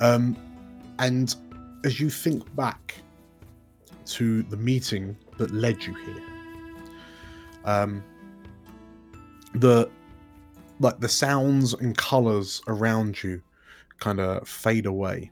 [0.00, 0.36] Um,
[0.98, 1.34] and
[1.84, 2.94] as you think back
[4.06, 6.22] to the meeting that led you here,
[7.64, 8.02] um,
[9.54, 9.90] the
[10.80, 13.40] like the sounds and colors around you
[14.00, 15.30] kind of fade away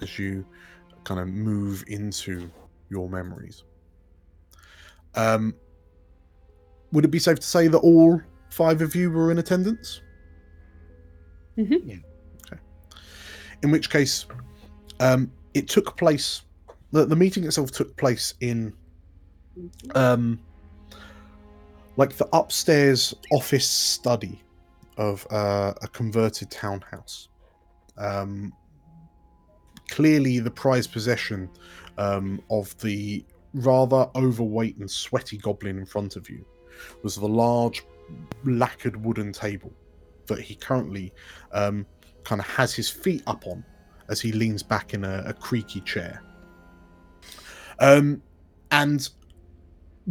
[0.00, 0.44] as you
[1.04, 2.50] kind of move into
[2.88, 3.64] your memories.
[5.14, 5.54] Um,
[6.92, 10.00] would it be safe to say that all five of you were in attendance?
[11.58, 11.80] Mhm.
[11.84, 11.96] Yeah.
[12.46, 12.60] Okay.
[13.62, 14.26] In which case,
[15.00, 16.42] um, it took place.
[16.92, 18.72] The, the meeting itself took place in,
[19.94, 20.38] um,
[21.96, 24.42] like the upstairs office study
[24.96, 27.28] of uh, a converted townhouse.
[27.98, 28.52] Um,
[29.88, 31.48] clearly, the prized possession
[31.98, 36.44] um, of the rather overweight and sweaty goblin in front of you
[37.02, 37.82] was the large
[38.44, 39.72] lacquered wooden table
[40.26, 41.12] that he currently
[41.52, 41.86] um,
[42.24, 43.64] kind of has his feet up on
[44.08, 46.22] as he leans back in a, a creaky chair.
[47.78, 48.22] Um,
[48.70, 49.08] and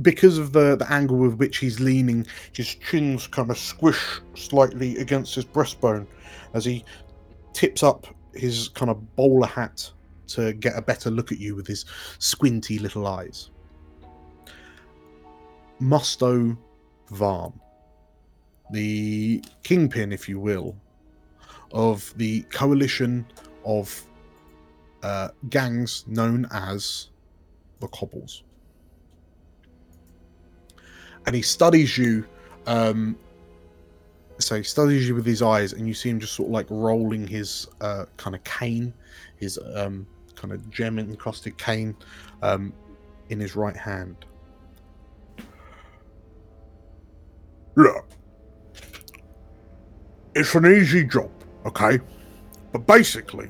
[0.01, 4.97] because of the, the angle with which he's leaning, his chin's kind of squish slightly
[4.97, 6.05] against his breastbone
[6.53, 6.83] as he
[7.53, 9.89] tips up his kind of bowler hat
[10.27, 11.85] to get a better look at you with his
[12.19, 13.51] squinty little eyes.
[15.81, 16.57] Musto
[17.11, 17.53] Varn,
[18.71, 20.75] the kingpin, if you will,
[21.71, 23.25] of the coalition
[23.65, 24.05] of
[25.03, 27.09] uh, gangs known as
[27.85, 28.43] the Cobbles.
[31.25, 32.25] And he studies you,
[32.67, 33.17] um,
[34.39, 36.67] so he studies you with his eyes, and you see him just sort of like
[36.69, 38.93] rolling his uh, kind of cane,
[39.37, 41.95] his um, kind of gem encrusted cane,
[42.41, 42.73] um,
[43.29, 44.25] in his right hand.
[47.75, 48.07] Look,
[50.35, 51.31] it's an easy job,
[51.65, 51.99] okay?
[52.71, 53.49] But basically,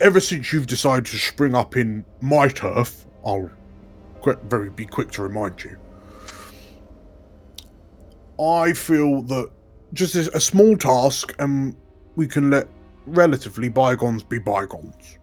[0.00, 3.50] ever since you've decided to spring up in my turf, I'll
[4.22, 5.76] qu- very be quick to remind you.
[8.40, 9.50] I feel that
[9.92, 11.76] just a small task, and
[12.16, 12.68] we can let
[13.06, 15.18] relatively bygones be bygones.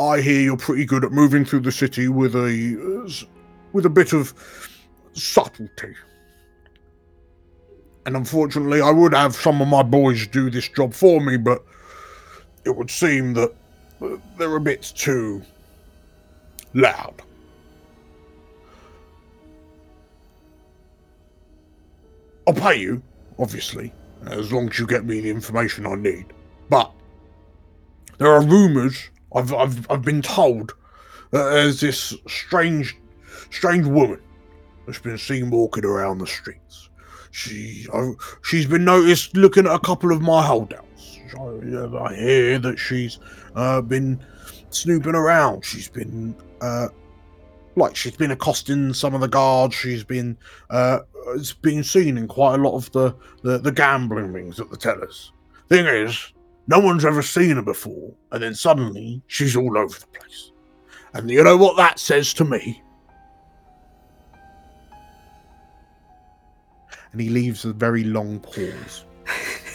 [0.00, 3.26] I hear you're pretty good at moving through the city with a
[3.72, 4.32] with a bit of
[5.14, 5.94] subtlety.
[8.08, 11.62] And unfortunately, I would have some of my boys do this job for me, but
[12.64, 13.54] it would seem that
[14.38, 15.42] they're a bit too
[16.72, 17.20] loud.
[22.46, 23.02] I'll pay you,
[23.38, 23.92] obviously,
[24.24, 26.32] as long as you get me the information I need.
[26.70, 26.90] But
[28.16, 29.10] there are rumours.
[29.34, 30.72] I've I've I've been told
[31.30, 32.96] that there's this strange,
[33.50, 34.22] strange woman
[34.86, 36.87] that's been seen walking around the streets.
[37.30, 38.12] She I,
[38.42, 41.18] she's been noticed looking at a couple of my holdouts.
[41.38, 43.18] I, I hear that she's
[43.54, 44.20] uh, been
[44.70, 45.64] snooping around.
[45.64, 46.88] She's been uh,
[47.76, 49.74] like she's been accosting some of the guards.
[49.74, 50.36] She's been
[50.70, 51.00] uh,
[51.34, 54.76] it's been seen in quite a lot of the, the, the gambling rings at the
[54.76, 55.32] tellers.
[55.68, 56.32] Thing is,
[56.66, 60.52] no one's ever seen her before, and then suddenly she's all over the place.
[61.14, 62.82] And you know what that says to me?
[67.18, 69.04] And he leaves a very long pause.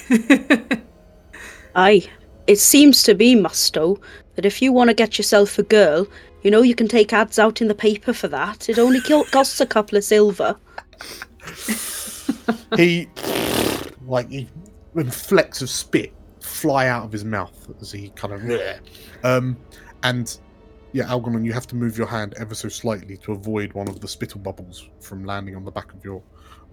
[1.76, 2.08] Aye.
[2.48, 4.02] It seems to be, Musto,
[4.36, 6.08] that if you want to get yourself a girl,
[6.41, 8.70] you know you can take ads out in the paper for that.
[8.70, 10.56] It only costs a couple of silver.
[12.78, 13.10] he
[14.08, 14.48] like he
[14.94, 18.80] when flecks of spit fly out of his mouth as he kind of
[19.26, 19.58] um
[20.04, 20.39] and
[20.94, 24.00] yeah algernon you have to move your hand ever so slightly to avoid one of
[24.00, 26.24] the spittle bubbles from landing on the back of your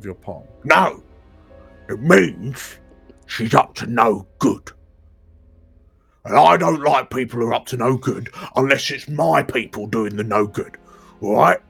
[0.00, 1.02] of your palm No,
[1.88, 2.78] it means
[3.26, 4.72] she's up to no good.
[6.24, 9.86] And I don't like people who are up to no good unless it's my people
[9.86, 10.76] doing the no good.
[11.22, 11.60] Alright?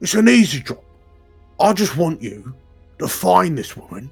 [0.00, 0.82] It's an easy job.
[1.60, 2.54] I just want you
[2.98, 4.10] to find this woman,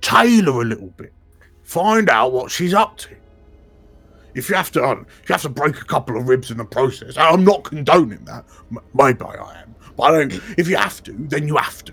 [0.00, 1.12] tailor a little bit,
[1.62, 3.10] find out what she's up to.
[4.34, 6.58] If you have to, um, if you have to break a couple of ribs in
[6.58, 8.44] the process, I'm not condoning that.
[8.94, 10.40] Maybe I am, but I don't.
[10.56, 11.92] If you have to, then you have to.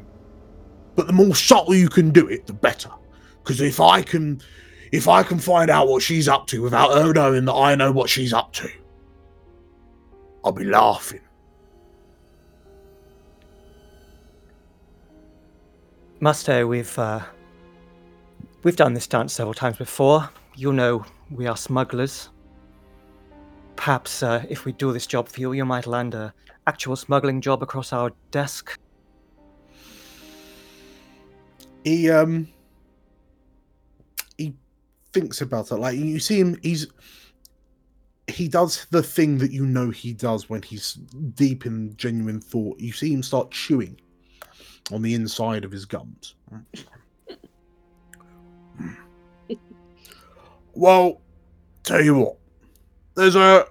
[0.95, 2.91] But the more subtle you can do it, the better.
[3.43, 4.41] Because if I can,
[4.91, 7.91] if I can find out what she's up to without her knowing that I know
[7.91, 8.69] what she's up to,
[10.43, 11.21] I'll be laughing.
[16.21, 17.21] Musto, we've uh,
[18.63, 20.29] we've done this dance several times before.
[20.55, 22.29] You'll know we are smugglers.
[23.75, 26.33] Perhaps uh, if we do this job for you, you might land a
[26.67, 28.77] actual smuggling job across our desk.
[31.83, 32.47] he um
[34.37, 34.55] he
[35.13, 36.87] thinks about it like you see him he's
[38.27, 40.93] he does the thing that you know he does when he's
[41.35, 43.95] deep in genuine thought you see him start chewing
[44.91, 46.33] on the inside of his gums
[50.75, 51.21] Well,
[51.83, 52.37] tell you what,
[53.15, 53.65] there's a.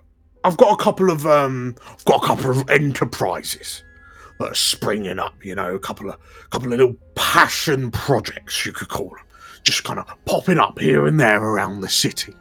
[0.44, 1.74] I've got a couple of um.
[1.88, 3.82] I've got a couple of enterprises
[4.38, 5.42] that are springing up.
[5.42, 6.18] You know, a couple of
[6.50, 9.24] couple of little passion projects you could call them,
[9.62, 12.34] just kind of popping up here and there around the city.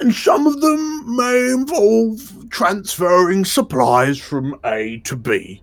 [0.00, 5.62] And some of them may involve transferring supplies from A to B.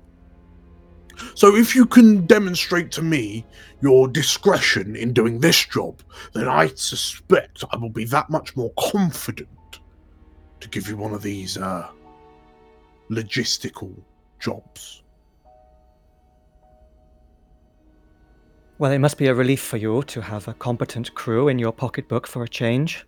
[1.33, 3.45] So if you can demonstrate to me
[3.81, 6.01] your discretion in doing this job,
[6.33, 9.47] then I suspect I will be that much more confident
[10.59, 11.87] to give you one of these uh,
[13.09, 13.93] logistical
[14.39, 15.03] jobs.
[18.77, 21.71] Well, it must be a relief for you to have a competent crew in your
[21.71, 23.05] pocketbook for a change.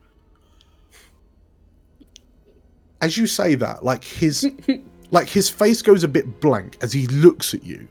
[3.01, 4.49] as you say that like his
[5.11, 7.87] like his face goes a bit blank as he looks at you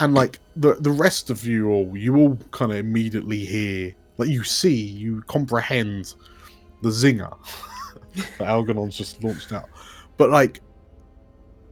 [0.00, 4.28] and like the the rest of you all you all kind of immediately hear like
[4.28, 6.14] you see you comprehend
[6.82, 7.36] the zinger
[8.38, 9.68] that algernon's just launched out
[10.16, 10.60] but like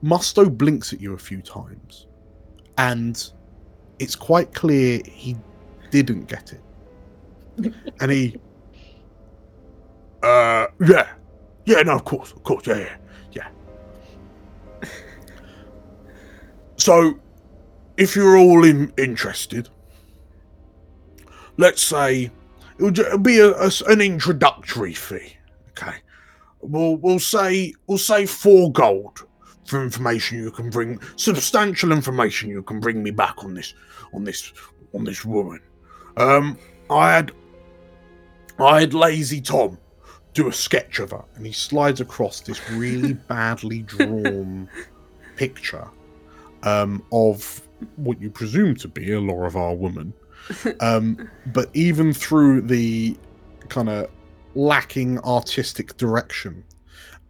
[0.03, 2.07] musto blinks at you a few times
[2.79, 3.33] and
[3.99, 5.37] it's quite clear he
[5.91, 8.37] didn't get it and he
[10.23, 11.07] Uh, yeah,
[11.67, 12.97] yeah, no, of course, of course, yeah, yeah,
[13.33, 14.89] yeah.
[16.77, 17.19] So,
[17.97, 19.69] if you're all in, interested,
[21.57, 22.31] let's say
[22.79, 25.37] it'll, ju- it'll be a, a an introductory fee.
[25.71, 25.97] Okay,
[26.61, 29.27] we'll we'll say we'll say four gold
[29.67, 33.75] for information you can bring, substantial information you can bring me back on this
[34.15, 34.53] on this
[34.95, 35.61] on this woman.
[36.17, 36.59] Um,
[36.91, 37.33] I had
[38.59, 39.79] I had Lazy Tom
[40.35, 44.69] do a sketch of her, and he slides across this really badly drawn
[45.37, 45.89] picture
[46.63, 47.63] um, of
[47.97, 50.13] what you presume to be a Lorivar woman.
[50.79, 53.17] Um, but even through the
[53.69, 54.09] kind of
[54.57, 56.65] lacking artistic direction,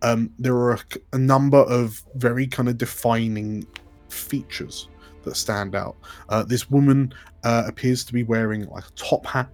[0.03, 0.79] um, there are a,
[1.15, 3.67] a number of very kind of defining
[4.09, 4.89] features
[5.25, 5.97] that stand out.
[6.29, 7.13] Uh, this woman
[7.45, 9.49] uh, appears to be wearing like a top hat.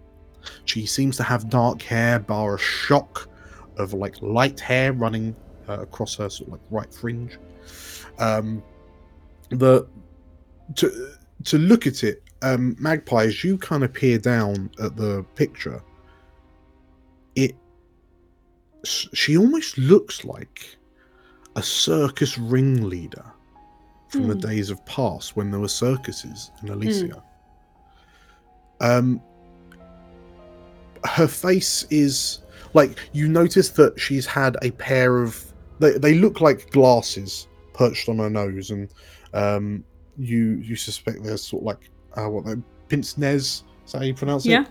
[0.65, 3.29] She seems to have dark hair, bar a shock
[3.79, 5.35] of like light hair running
[5.69, 7.39] uh, across her sort of like right fringe.
[8.19, 8.63] Um,
[9.51, 9.87] the
[10.77, 11.15] to
[11.45, 15.83] to look at it, um, Magpie, as you kind of peer down at the picture,
[18.85, 20.77] she almost looks like
[21.57, 23.25] a circus ringleader
[24.09, 24.41] from the Hmm.
[24.41, 27.23] days of past when there were circuses in Elysia.
[28.81, 29.21] Um,
[31.05, 32.41] her face is
[32.75, 35.43] like you notice that she's had a pair of
[35.79, 38.89] they, they look like glasses perched on her nose and
[39.35, 39.83] um
[40.19, 42.55] you you suspect there's sort of like uh what they
[42.89, 44.63] pince nez is that how you pronounce Yeah.
[44.63, 44.69] it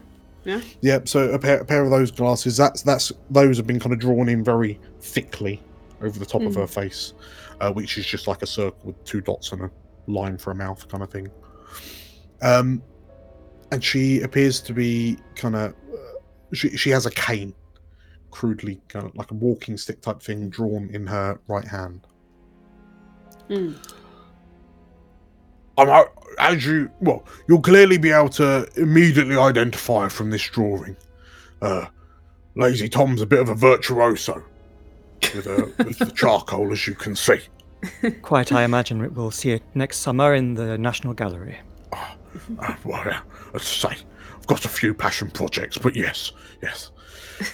[0.82, 3.94] yeah so a pair, a pair of those glasses that's that's those have been kind
[3.94, 5.62] of drawn in very thickly
[6.02, 6.62] over the top of Hmm.
[6.62, 7.14] her face
[7.60, 9.72] uh, which is just like a circle with two dots and a
[10.08, 11.30] line for a mouth kind of thing
[12.42, 12.82] um
[13.72, 15.74] and she appears to be kind of
[16.54, 17.54] she, she has a cane
[18.32, 22.08] crudely kind of like a walking stick type thing drawn in her right hand.
[23.50, 23.76] Mm.
[25.82, 30.96] I'm out, as you well, you'll clearly be able to immediately identify from this drawing.
[31.60, 31.88] Uh,
[32.56, 34.44] Lazy Tom's a bit of a virtuoso
[35.34, 37.40] with, uh, with the charcoal, as you can see.
[38.22, 41.58] Quite, I imagine we'll see it next summer in the National Gallery.
[41.92, 43.22] Uh, well, yeah,
[43.56, 43.98] as I say,
[44.36, 46.92] I've got a few passion projects, but yes, yes.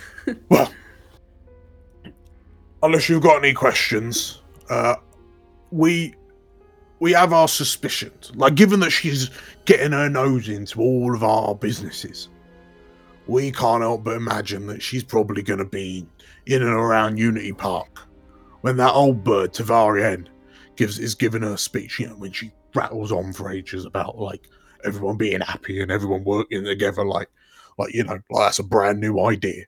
[0.49, 0.73] well,
[2.83, 4.95] unless you've got any questions, uh,
[5.71, 6.13] we
[6.99, 8.31] we have our suspicions.
[8.35, 9.29] Like, given that she's
[9.65, 12.29] getting her nose into all of our businesses,
[13.27, 16.05] we can't help but imagine that she's probably going to be
[16.45, 17.99] in and around Unity Park
[18.61, 20.27] when that old bird Tavarian
[20.75, 21.99] gives is giving her speech.
[21.99, 24.47] You know, when she rattles on for ages about like
[24.85, 27.29] everyone being happy and everyone working together, like
[27.77, 29.65] like you know, like that's a brand new idea.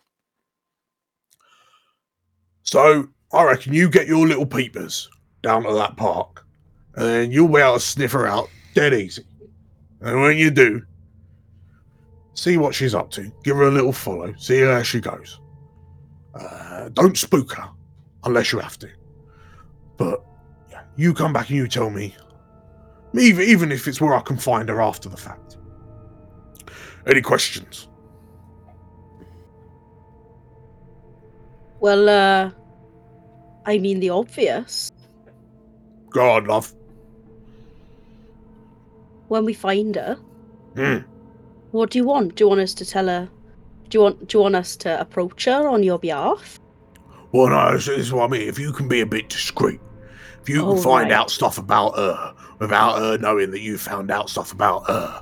[2.64, 5.10] So I reckon you get your little peepers
[5.42, 6.46] down to that park,
[7.00, 9.24] and you'll be able to sniff her out dead easy.
[10.02, 10.84] And when you do,
[12.34, 15.40] see what she's up to, give her a little follow, see how she goes.
[16.36, 17.70] Uh, don't spook her
[18.26, 18.90] unless you have to.
[19.98, 20.24] But
[20.70, 22.16] yeah, you come back and you tell me,
[23.14, 25.58] even even if it's where I can find her after the fact.
[27.08, 27.88] Any questions?
[31.80, 32.52] Well, uh,
[33.66, 34.92] I mean the obvious.
[36.10, 36.74] God, love.
[39.30, 40.18] When we find her,
[40.76, 40.98] Hmm.
[41.72, 42.36] what do you want?
[42.36, 43.30] Do you want us to tell her?
[43.90, 44.28] Do you want?
[44.28, 46.60] Do you want us to approach her on your behalf?
[47.32, 48.48] Well, no, this is what I mean.
[48.48, 49.80] If you can be a bit discreet,
[50.42, 51.18] if you can Oh, find right.
[51.20, 55.22] out stuff about her without her knowing that you found out stuff about her,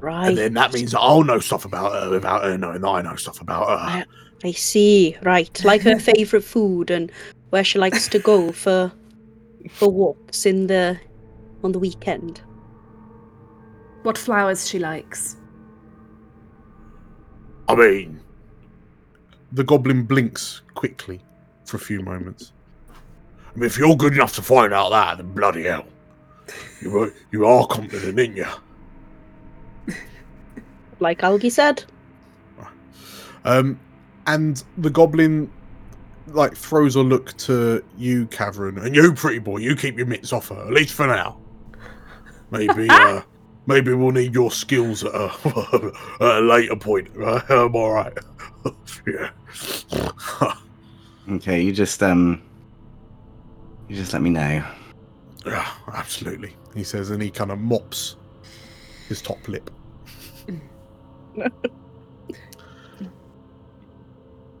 [0.00, 0.28] Right.
[0.28, 3.02] and then that means that I'll know stuff about her without her knowing that I
[3.02, 3.74] know stuff about her.
[3.74, 4.04] I,
[4.44, 5.16] I see.
[5.22, 5.62] Right.
[5.64, 7.12] Like her favorite food and
[7.50, 8.90] where she likes to go for
[9.70, 10.98] for walks in the
[11.64, 12.40] on the weekend.
[14.06, 15.34] What flowers she likes.
[17.68, 18.20] I mean,
[19.50, 21.20] The goblin blinks quickly
[21.64, 22.52] for a few moments.
[22.88, 25.86] I mean, if you're good enough to find out that, then bloody hell,
[26.80, 28.46] you are, you are competent, ain't you?
[31.00, 31.82] Like Algie said.
[33.44, 33.80] Um,
[34.28, 35.50] and the goblin
[36.28, 40.32] like throws a look to you, Cavern, And you, pretty boy, you keep your mitts
[40.32, 41.40] off her, at least for now.
[42.52, 43.22] Maybe, uh,
[43.66, 47.08] maybe we'll need your skills at a, at a later point.
[47.48, 48.16] I'm all right.
[49.06, 49.30] yeah.
[51.28, 52.42] Okay, you just um,
[53.88, 54.64] you just let me know.
[55.44, 56.54] yeah, absolutely.
[56.74, 58.16] He says, and he kind of mops
[59.08, 59.70] his top lip.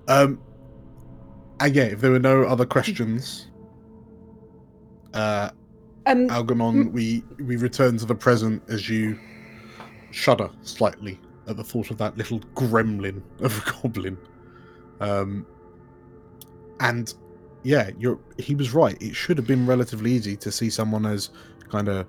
[0.08, 0.40] um,
[1.60, 3.48] and yeah, if there were no other questions,
[5.14, 5.50] uh,
[6.06, 9.18] Um, Algernon, we we return to the present as you
[10.12, 14.16] shudder slightly at the thought of that little gremlin of a goblin.
[15.00, 15.46] Um,
[16.80, 17.12] and
[17.64, 19.00] yeah, you're he was right.
[19.02, 21.30] It should have been relatively easy to see someone as
[21.68, 22.06] kind of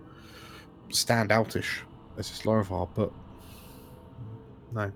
[0.89, 1.79] stand outish
[2.17, 3.11] as this Laravar, but
[4.73, 4.91] no.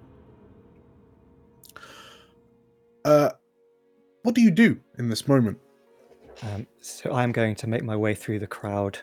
[3.03, 3.31] Uh,
[4.21, 5.57] what do you do in this moment?
[6.43, 8.97] Um, so I'm going to make my way through the crowd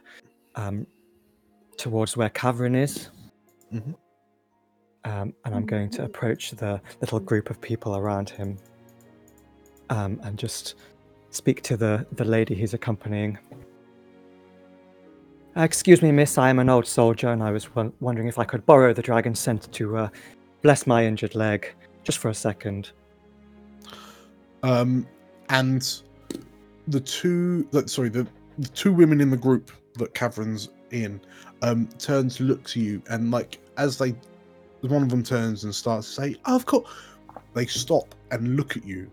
[0.57, 0.87] um,
[1.77, 3.11] towards where Cavern is.
[3.73, 3.95] Mhm.
[5.05, 8.59] Um, and I'm going to approach the little group of people around him
[9.91, 10.75] um, and just
[11.31, 13.39] speak to the, the lady he's accompanying.
[15.57, 18.39] "Uh, excuse me, miss, I am an old soldier and I was won- wondering if
[18.39, 20.09] I could borrow the dragon scent to uh,
[20.63, 21.73] bless my injured leg
[22.03, 22.91] just for a second.
[24.63, 25.07] Um,
[25.51, 26.03] and
[26.89, 28.27] the two, sorry, the,
[28.59, 31.21] the two women in the group that Cavern's in,
[31.63, 34.15] um, turn to look to you, and like as they,
[34.81, 36.91] one of them turns and starts to say, oh, "Of course,"
[37.55, 39.11] they stop and look at you,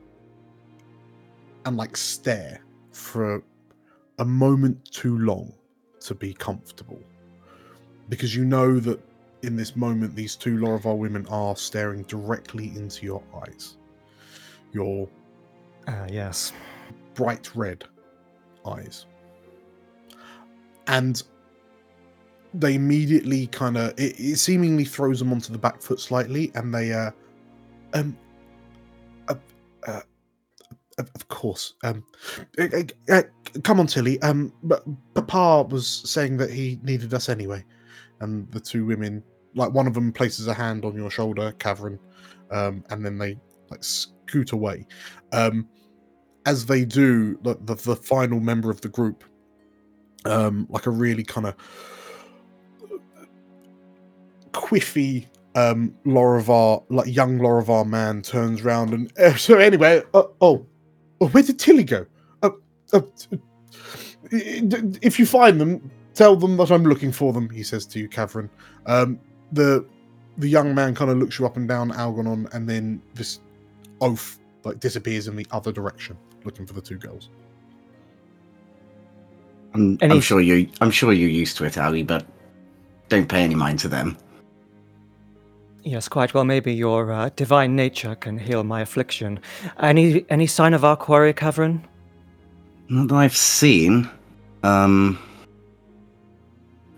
[1.65, 2.61] and like stare
[2.91, 3.43] for
[4.19, 5.51] a moment too long
[6.01, 7.01] to be comfortable,
[8.09, 8.99] because you know that
[9.41, 13.77] in this moment these two Laravar women are staring directly into your eyes.
[14.71, 15.07] Your
[15.87, 16.51] Uh, yes.
[17.15, 17.83] Bright red
[18.65, 19.05] eyes.
[20.87, 21.21] And
[22.53, 26.73] they immediately kind of it, it seemingly throws them onto the back foot slightly and
[26.73, 27.11] they uh
[27.93, 28.17] um
[29.27, 29.35] uh,
[29.85, 30.01] uh,
[30.97, 32.01] of course um
[32.57, 33.23] uh, uh,
[33.63, 34.85] come on tilly um but
[35.15, 37.61] papa was saying that he needed us anyway
[38.21, 39.21] and the two women
[39.53, 41.99] like one of them places a hand on your shoulder cavern
[42.51, 43.37] um and then they
[43.69, 44.87] like scoot away.
[45.31, 45.67] Um,
[46.45, 49.23] as they do, the, the the final member of the group,
[50.25, 51.55] um, like a really kind of
[54.51, 60.65] quiffy um Lorivar, like young Lorivar man turns round and uh, so anyway, uh, oh,
[61.21, 62.05] oh, where did Tilly go?
[62.43, 62.51] Uh,
[62.93, 63.01] uh,
[64.31, 67.49] if you find them, tell them that I'm looking for them.
[67.49, 68.49] He says to you, Catherine.
[68.85, 69.19] Um,
[69.51, 69.85] the
[70.37, 73.39] the young man kind of looks you up and down, Algernon, and then this
[74.01, 77.29] oaf like disappears in the other direction, looking for the two girls.
[79.73, 80.69] I'm, Any- I'm sure you.
[80.81, 82.25] I'm sure you're used to it, Ali, but
[83.09, 84.17] don't pay any mind to them.
[85.83, 86.45] Yes, quite well.
[86.45, 89.39] Maybe your uh, divine nature can heal my affliction.
[89.79, 91.85] Any any sign of our quarry cavern?
[92.87, 94.09] Not that I've seen.
[94.63, 95.19] Um.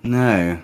[0.04, 0.62] No.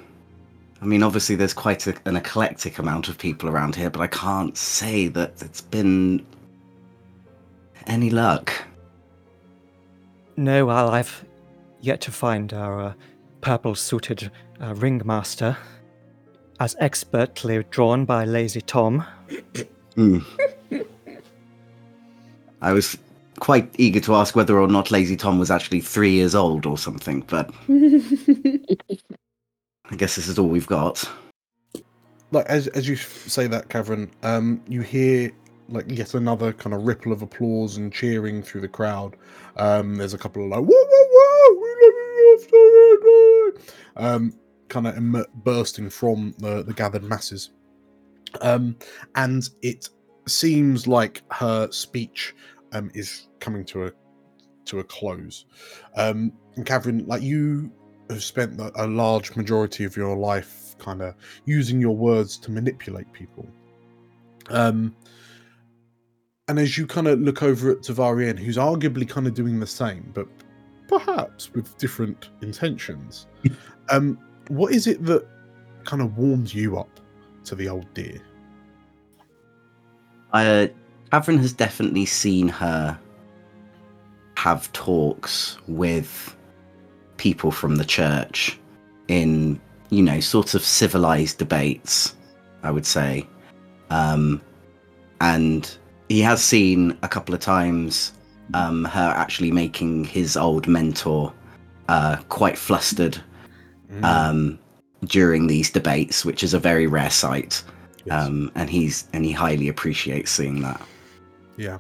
[0.82, 4.08] I mean, obviously, there's quite a, an eclectic amount of people around here, but I
[4.08, 6.26] can't say that it's been
[7.88, 8.54] any luck.
[10.36, 11.24] No, well, I've
[11.82, 12.94] yet to find our uh,
[13.42, 14.32] purple-suited
[14.62, 15.58] uh, ringmaster,
[16.60, 19.06] as expertly drawn by Lazy Tom.
[19.96, 20.20] Hmm.
[22.62, 22.98] I was
[23.40, 26.78] quite eager to ask whether or not Lazy Tom was actually three years old or
[26.78, 28.76] something, but I
[29.98, 31.08] guess this is all we've got.
[32.32, 35.32] like as as you say that, Catherine, um, you hear
[35.70, 39.16] like yet another kind of ripple of applause and cheering through the crowd.
[39.58, 41.74] Um, there's a couple of like whoa whoa whoa, we
[42.32, 43.58] love you,
[43.98, 44.34] um,
[44.70, 47.52] kind of em- bursting from the the gathered masses.
[48.42, 48.76] Um,
[49.16, 49.90] and it
[50.28, 52.34] seems like her speech
[52.72, 53.92] um is coming to a
[54.66, 55.46] to a close.
[55.96, 57.72] Um, and Catherine, like you
[58.10, 63.12] have spent a large majority of your life kind of using your words to manipulate
[63.14, 63.48] people.
[64.50, 64.96] Um,
[66.54, 69.66] and as you kind of look over at Tavarian, who's arguably kind of doing the
[69.66, 70.28] same, but
[70.88, 73.26] perhaps with different intentions,
[73.90, 75.26] um, what is it that
[75.84, 77.00] kind of warms you up
[77.46, 78.22] to the old dear?
[80.32, 80.68] Uh,
[81.12, 83.00] has definitely seen her
[84.38, 86.38] have talks with
[87.18, 88.60] people from the church
[89.08, 92.14] in, you know, sort of civilized debates,
[92.62, 93.28] I would say.
[93.90, 94.40] Um,
[95.20, 95.76] and
[96.14, 98.14] he has seen a couple of times
[98.54, 101.34] um, her actually making his old mentor
[101.90, 103.18] uh, quite flustered
[103.92, 104.60] Mm, um,
[105.06, 107.64] during these debates, which is a very rare sight.
[108.06, 108.26] yes.
[108.26, 110.82] Um, and he's and he highly appreciates seeing that.
[111.58, 111.78] Yeah.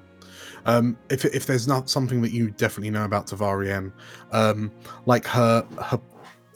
[0.65, 3.91] Um, if if there's not something that you definitely know about Tavarian,
[4.31, 4.71] um,
[5.05, 5.99] like her her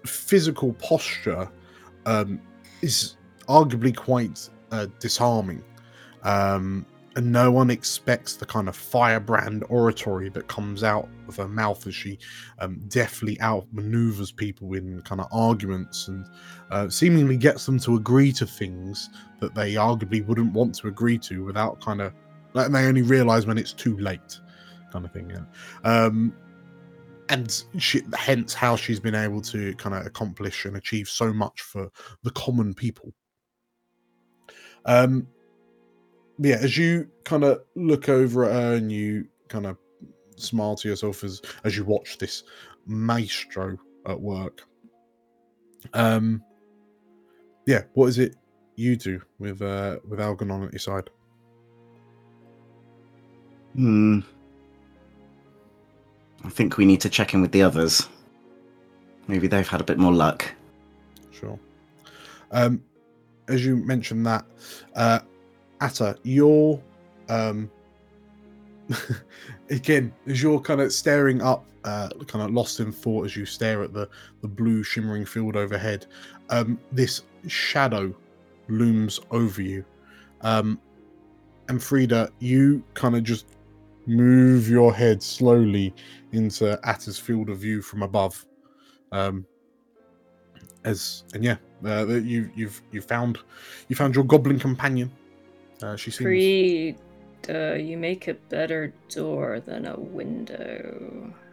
[0.06, 1.50] physical posture
[2.06, 2.40] um,
[2.82, 3.18] is
[3.48, 5.64] arguably quite uh, disarming,
[6.24, 6.86] um,
[7.18, 11.88] and no one expects the kind of firebrand oratory that comes out of her mouth
[11.88, 12.20] as she
[12.60, 16.28] um, deftly outmaneuvers people in kind of arguments and
[16.70, 19.10] uh, seemingly gets them to agree to things
[19.40, 22.14] that they arguably wouldn't want to agree to without kind of
[22.54, 24.40] like, they only realize when it's too late,
[24.92, 25.32] kind of thing.
[25.32, 25.42] Yeah.
[25.84, 26.36] Um,
[27.30, 31.62] and she, hence how she's been able to kind of accomplish and achieve so much
[31.62, 31.90] for
[32.22, 33.12] the common people.
[34.86, 35.28] Um,
[36.40, 39.78] yeah, as you kind of look over at her and you kind of
[40.36, 42.44] smile to yourself as as you watch this
[42.86, 44.62] maestro at work.
[45.94, 46.44] Um,
[47.66, 48.36] yeah, what is it
[48.76, 51.10] you do with uh with Algernon at your side?
[53.76, 54.20] Hmm.
[56.44, 58.08] I think we need to check in with the others.
[59.28, 60.50] Maybe they've had a bit more luck.
[61.32, 61.60] Sure.
[62.52, 62.82] Um,
[63.48, 64.46] as you mentioned that,
[64.96, 65.20] uh,
[65.82, 66.82] Atta, you're
[67.30, 67.70] um,
[69.70, 73.46] again as you're kind of staring up, uh, kind of lost in thought as you
[73.46, 74.10] stare at the
[74.42, 76.06] the blue shimmering field overhead.
[76.50, 78.14] Um, this shadow
[78.70, 79.86] looms over you,
[80.42, 80.80] um,
[81.70, 83.46] and Frida, you kind of just
[84.06, 85.94] move your head slowly
[86.32, 88.46] into Atta's field of view from above.
[89.12, 89.46] Um,
[90.86, 93.40] as and yeah, uh, you you've you found
[93.90, 95.12] you found your goblin companion.
[95.82, 96.98] Uh, she seems Creed,
[97.50, 101.34] uh, you make a better door than a window.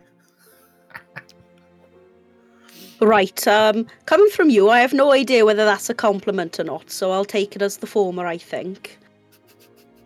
[3.00, 6.90] Right, um, coming from you, I have no idea whether that's a compliment or not,
[6.90, 8.98] so I'll take it as the former, I think.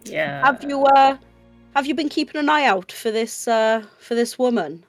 [0.05, 0.45] Yeah.
[0.45, 1.19] Have you, uh,
[1.77, 4.85] have you been keeping an eye out for this, uh, for this woman?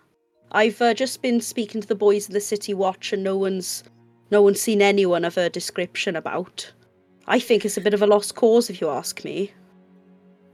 [0.54, 3.84] I've uh, just been speaking to the boys in the City Watch, and no one's,
[4.32, 6.72] no one's seen anyone of her description about.
[7.30, 9.54] I think it's a bit of a lost cause, if you ask me.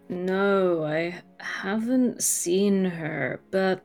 [0.09, 3.81] No, I haven't seen her, but.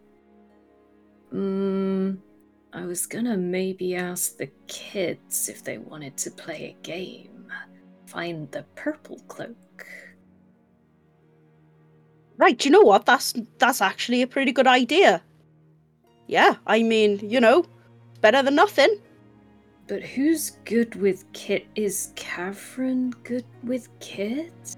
[1.32, 2.18] Mm,
[2.72, 7.46] I was gonna maybe ask the kids if they wanted to play a game.
[8.06, 9.86] Find the purple cloak.
[12.36, 13.06] Right, you know what?
[13.06, 15.22] That's that's actually a pretty good idea.
[16.26, 17.64] Yeah, I mean, you know,
[18.20, 18.98] better than nothing.
[19.90, 21.66] But who's good with kit?
[21.74, 24.76] Is Cavern good with kids?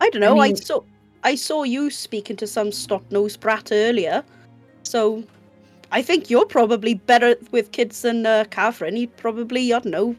[0.00, 0.40] I don't know.
[0.40, 0.82] I, mean- saw
[1.24, 4.22] I saw you speaking to some snot-nosed brat earlier,
[4.84, 5.24] so
[5.90, 8.94] I think you're probably better with kids than uh, Catherine.
[8.94, 10.16] He'd probably, I don't know,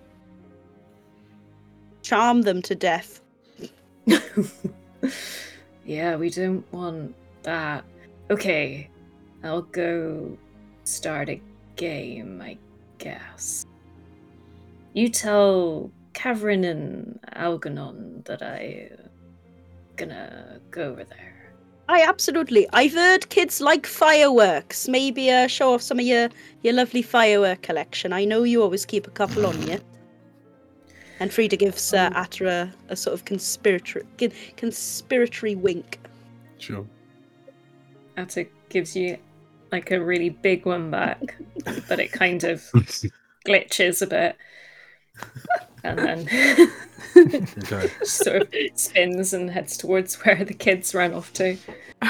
[2.01, 3.21] charm them to death.
[5.85, 7.85] yeah, we don't want that.
[8.29, 8.89] Okay,
[9.41, 10.37] I'll go
[10.83, 11.41] start a
[11.77, 12.57] game, I
[13.01, 13.65] guess.
[14.93, 19.07] You tell Cavern and Algernon that I uh,
[19.95, 21.53] gonna go over there.
[21.89, 22.67] I absolutely.
[22.73, 24.87] I've heard kids like fireworks.
[24.87, 26.29] Maybe uh, show off some of your
[26.61, 28.13] your lovely firework collection.
[28.13, 29.79] I know you always keep a couple on you.
[31.19, 34.05] And Frida gives uh, Atta a, a sort of conspiratory
[34.57, 35.99] conspiratory wink.
[36.57, 36.85] Sure.
[38.17, 39.17] Atta gives you
[39.71, 41.35] like a really big one back,
[41.87, 42.61] but it kind of
[43.47, 44.35] glitches a bit.
[45.83, 46.71] And then
[47.63, 47.89] Okay.
[48.03, 51.57] sort of spins and heads towards where the kids ran off to.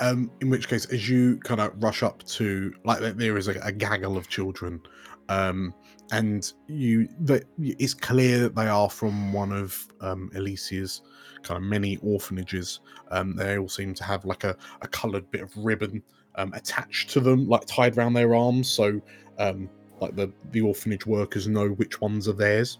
[0.00, 3.48] Um, in which case, as you kind of rush up to, like, there- there is
[3.48, 4.80] a, a gaggle of children,
[5.28, 5.74] um,
[6.12, 11.02] and you, that it's clear that they are from one of um, Elysia's
[11.42, 12.80] kind of many orphanages.
[13.10, 16.02] Um, they all seem to have like a, a coloured bit of ribbon
[16.36, 19.00] um, attached to them, like tied around their arms, so
[19.38, 19.68] um,
[20.00, 22.78] like the the orphanage workers know which ones are theirs.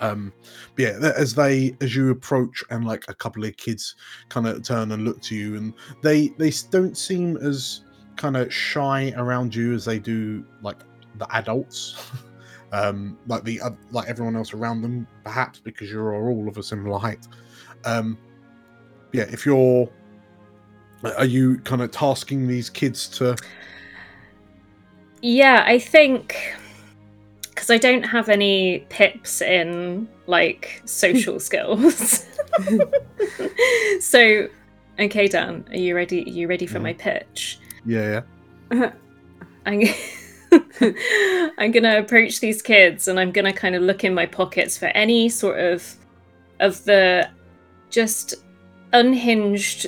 [0.00, 0.32] Um,
[0.74, 3.94] but yeah, as they as you approach and like a couple of kids
[4.30, 7.82] kind of turn and look to you, and they they don't seem as
[8.16, 10.78] kind of shy around you as they do like
[11.16, 12.10] the adults,
[12.72, 16.62] um, like the oth- like everyone else around them, perhaps because you're all of a
[16.62, 17.26] similar height.
[17.84, 18.18] Um,
[19.12, 19.88] yeah, if you're,
[21.16, 23.36] are you kind of tasking these kids to?
[25.22, 26.36] Yeah, I think
[27.60, 32.26] because I don't have any pips in like social skills.
[34.00, 34.48] so,
[34.98, 36.22] okay, Dan, are you ready?
[36.22, 37.58] Are you ready for my pitch?
[37.84, 38.22] Yeah,
[38.72, 38.92] yeah.
[39.66, 39.82] I'm,
[41.58, 44.86] I'm gonna approach these kids and I'm gonna kind of look in my pockets for
[44.86, 45.94] any sort of
[46.60, 47.28] of the
[47.90, 48.34] just
[48.92, 49.86] unhinged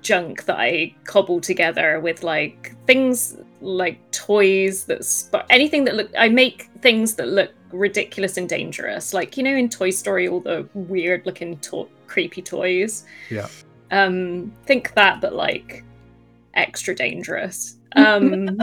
[0.00, 6.10] junk that I cobble together with like things like toys that sp- anything that look
[6.18, 9.14] I make things that look ridiculous and dangerous.
[9.14, 13.04] Like you know in Toy Story all the weird looking to- creepy toys?
[13.30, 13.48] Yeah.
[13.90, 15.84] um think that but like
[16.54, 17.76] extra dangerous.
[17.96, 18.58] Um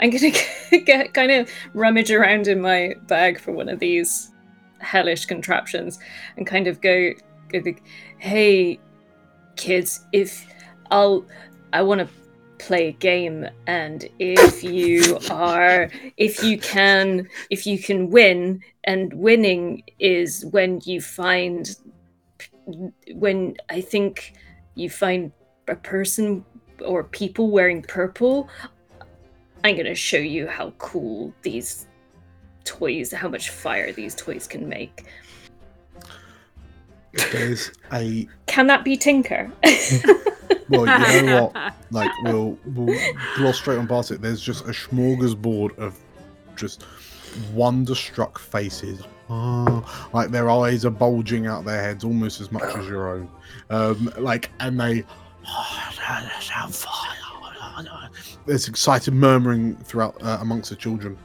[0.00, 0.32] I'm gonna
[0.84, 4.30] get kind of rummage around in my bag for one of these
[4.78, 5.98] hellish contraptions
[6.36, 7.12] and kind of go,
[7.48, 7.82] go think,
[8.18, 8.78] hey
[9.56, 10.46] kids, if
[10.90, 11.24] I'll
[11.72, 12.08] I want to
[12.58, 19.12] play a game and if you are if you can if you can win and
[19.12, 21.76] winning is when you find
[23.14, 24.34] when I think
[24.76, 25.32] you find
[25.68, 26.44] a person
[26.84, 28.48] or people wearing purple
[29.64, 31.86] I'm going to show you how cool these
[32.64, 35.06] toys, how much fire these toys can make.
[37.32, 39.50] There's a Can that be Tinker?
[40.68, 41.74] well, you know what?
[41.90, 42.98] Like we'll we'll
[43.36, 44.20] gloss straight on past it.
[44.20, 45.96] There's just a smorgasbord of
[46.56, 46.84] just
[47.52, 49.00] wonderstruck faces.
[49.30, 53.30] Oh, like their eyes are bulging out their heads almost as much as your own.
[53.70, 55.04] Um, like and they
[58.46, 61.16] there's excited murmuring throughout uh, amongst the children.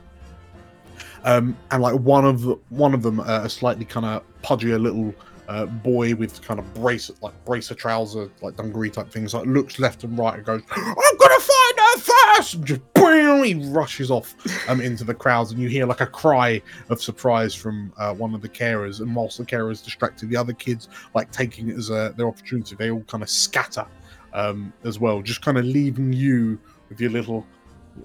[1.26, 4.82] Um, and like one of the, one of them, uh, a slightly kind of pudgier
[4.82, 5.14] little
[5.50, 9.80] uh, boy with kind of brace like bracer trouser, like dungaree type things, like looks
[9.80, 12.54] left and right and goes, "I'm gonna find her first!
[12.54, 14.36] And just boom, he rushes off
[14.70, 18.36] um, into the crowds, and you hear like a cry of surprise from uh, one
[18.36, 19.02] of the carers.
[19.02, 22.76] And whilst the carers distracted, the other kids like taking it as a, their opportunity,
[22.76, 23.88] they all kind of scatter
[24.34, 26.60] um, as well, just kind of leaving you
[26.90, 27.46] with your little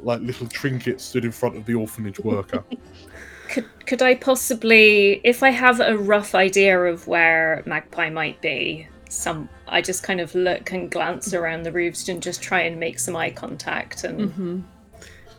[0.03, 2.65] like little trinket stood in front of the orphanage worker.
[3.49, 8.89] could could I possibly, if I have a rough idea of where Magpie might be,
[9.09, 12.79] some I just kind of look and glance around the roofs and just try and
[12.81, 14.61] make some eye contact and hmm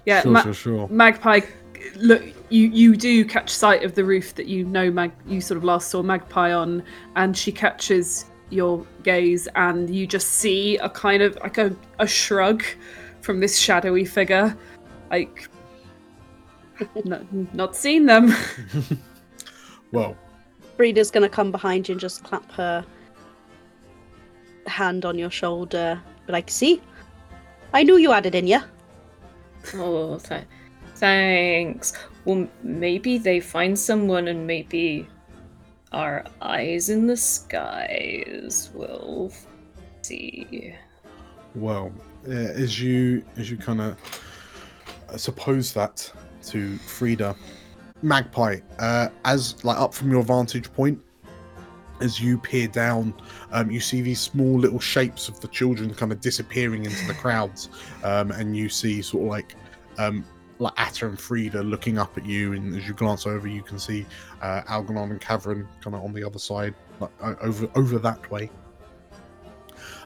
[0.06, 0.88] Yeah, sure, Ma- sure, sure.
[0.90, 1.42] Magpie
[1.96, 5.12] look, you you do catch sight of the roof that you know Mag.
[5.28, 6.84] You sort of last saw Magpie on,
[7.16, 12.08] and she catches your gaze, and you just see a kind of like a, a
[12.08, 12.64] shrug
[13.26, 14.56] from this shadowy figure,
[15.10, 15.50] like.
[17.06, 17.22] not,
[17.54, 18.34] not seen them.
[19.92, 20.18] Well,
[20.76, 22.86] Frida's gonna come behind you and just clap her
[24.68, 26.02] hand on your shoulder.
[26.26, 26.82] Be like, see?
[27.74, 28.60] I knew you had it in you.
[29.76, 30.44] Oh, th-
[30.96, 31.94] thanks.
[32.26, 35.08] Well, maybe they find someone and maybe
[35.94, 39.32] our eyes in the skies will
[40.02, 40.76] see.
[41.54, 41.94] well,
[42.28, 43.98] uh, as you as you kind of
[45.18, 46.12] suppose that
[46.48, 47.36] to Frida,
[48.02, 51.00] Magpie, uh, as like up from your vantage point,
[52.02, 53.14] as you peer down,
[53.52, 57.14] um, you see these small little shapes of the children kind of disappearing into the
[57.14, 57.70] crowds,
[58.04, 59.56] um, and you see sort of like
[59.98, 60.26] um,
[60.60, 63.80] like Atta and Frida looking up at you, and as you glance over, you can
[63.80, 64.06] see
[64.42, 68.50] uh, Algernon and Cavern kind of on the other side, like over over that way.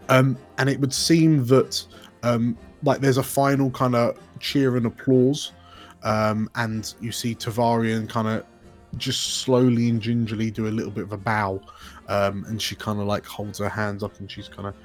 [0.09, 1.85] Um, and it would seem that
[2.23, 5.51] um, like there's a final kind of cheer and applause,
[6.03, 8.45] um, and you see Tavarian kind of
[8.97, 11.61] just slowly and gingerly do a little bit of a bow,
[12.07, 14.75] um, and she kind of like holds her hands up and she's kind of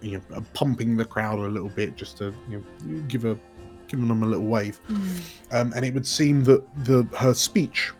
[0.00, 3.38] you know pumping the crowd a little bit just to you know give a
[3.88, 4.80] giving them a little wave,
[5.50, 7.92] um, and it would seem that the her speech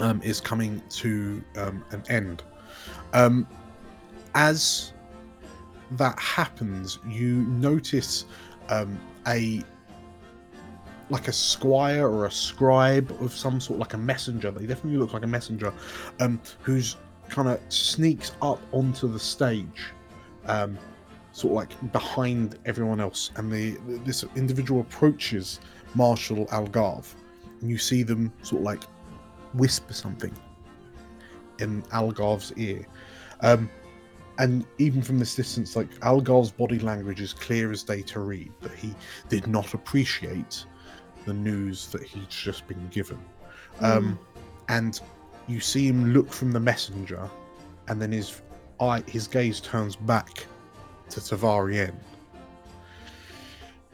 [0.00, 2.42] um, is coming to um, an end.
[3.12, 3.46] Um,
[4.34, 4.91] as
[5.96, 8.24] that happens, you notice
[8.68, 9.62] um, a
[11.10, 14.50] like a squire or a scribe of some sort, like a messenger.
[14.50, 15.72] They definitely look like a messenger,
[16.20, 16.96] um, who's
[17.28, 19.92] kind of sneaks up onto the stage,
[20.46, 20.78] um,
[21.32, 25.60] sort of like behind everyone else, and the this individual approaches
[25.94, 27.14] Marshal Algarve,
[27.60, 28.84] and you see them sort of like
[29.54, 30.34] whisper something
[31.58, 32.86] in Algarve's ear.
[33.40, 33.68] Um,
[34.38, 38.50] and even from this distance, like Algarve's body language is clear as day to read
[38.60, 38.94] that he
[39.28, 40.64] did not appreciate
[41.26, 43.18] the news that he'd just been given.
[43.80, 44.18] Um,
[44.68, 45.00] and
[45.48, 47.28] you see him look from the messenger,
[47.88, 48.40] and then his
[48.80, 50.46] eye, his gaze turns back
[51.10, 51.94] to Tavarian.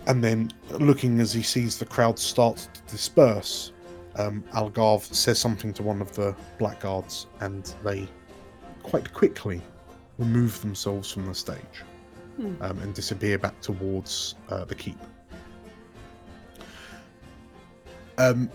[0.07, 3.73] And then, looking as he sees the crowd start to disperse,
[4.17, 8.09] um, Algarve says something to one of the blackguards, and they
[8.83, 9.61] quite quickly
[10.19, 11.85] remove themselves from the stage
[12.39, 12.55] Hmm.
[12.61, 14.99] um, and disappear back towards uh, the keep.
[18.17, 18.49] Um,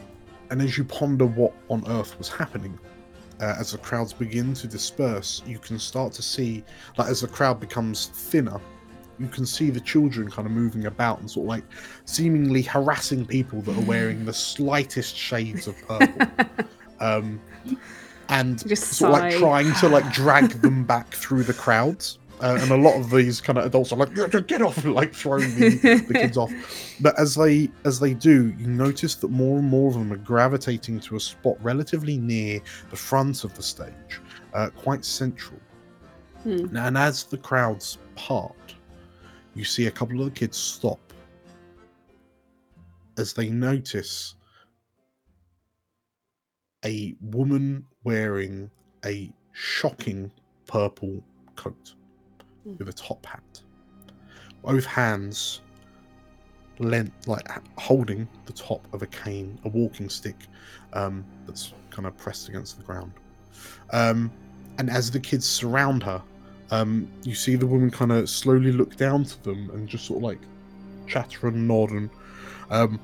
[0.49, 2.79] and as you ponder what on earth was happening,
[3.41, 6.63] uh, as the crowds begin to disperse, you can start to see,
[6.97, 8.59] like, as the crowd becomes thinner,
[9.19, 11.63] you can see the children kind of moving about and sort of like
[12.05, 16.45] seemingly harassing people that are wearing the slightest shades of purple.
[17.01, 17.41] um,
[18.29, 22.19] and Just sort of like trying to like drag them back through the crowds.
[22.41, 24.13] Uh, and a lot of these kind of adults are like,
[24.47, 26.51] get off, and like throwing the, the kids off.
[26.99, 30.17] But as they as they do, you notice that more and more of them are
[30.17, 32.59] gravitating to a spot relatively near
[32.89, 34.19] the front of the stage,
[34.53, 35.59] uh, quite central.
[36.41, 36.75] Hmm.
[36.75, 38.75] And as the crowds part,
[39.55, 40.99] you see a couple of the kids stop
[43.17, 44.35] as they notice
[46.85, 48.69] a woman wearing
[49.05, 50.31] a shocking
[50.67, 51.23] purple
[51.55, 51.95] coat
[52.63, 52.75] Hmm.
[52.77, 53.61] with a top hat.
[54.63, 55.61] Both hands
[56.79, 60.37] lent like holding the top of a cane, a walking stick
[60.93, 63.11] um, that's kind of pressed against the ground.
[63.91, 64.31] Um,
[64.77, 66.21] and as the kids surround her,
[66.71, 70.17] um, you see the woman kind of slowly look down to them and just sort
[70.17, 70.39] of like
[71.05, 72.09] chatter and nod and
[72.71, 72.99] um,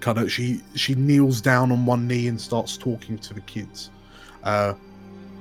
[0.00, 3.90] kind of she she kneels down on one knee and starts talking to the kids.
[4.44, 4.74] Uh,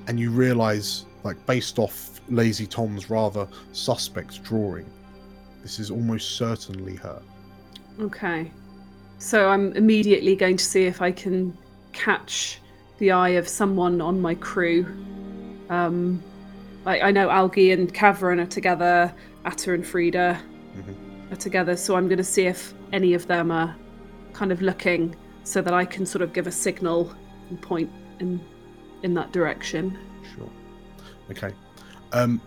[0.08, 4.86] and you realize, like based off Lazy Tom's rather suspect drawing,
[5.62, 7.22] this is almost certainly her.
[8.00, 8.52] Okay.
[9.20, 11.58] So I'm immediately going to see if I can
[11.92, 12.60] catch
[13.00, 14.86] the eye of someone on my crew.
[15.70, 16.22] Um,
[16.86, 19.14] like I know Algie and Cavern are together,
[19.46, 20.40] Atta and Frida
[20.78, 21.32] Mhm.
[21.32, 23.76] are together, so I'm going to see if any of them are
[24.38, 27.12] kind of looking so that I can sort of give a signal
[27.50, 28.40] and point in
[29.04, 29.98] in that direction.
[30.36, 30.50] Sure.
[31.32, 31.54] Okay.
[32.14, 32.42] Um,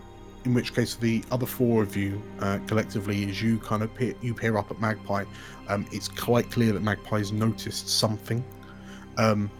[0.45, 4.15] in which case, the other four of you uh, collectively, as you kind of peer,
[4.21, 5.25] you peer up at Magpie,
[5.67, 8.43] um, it's quite clear that Magpie's noticed something.
[9.17, 9.51] Um,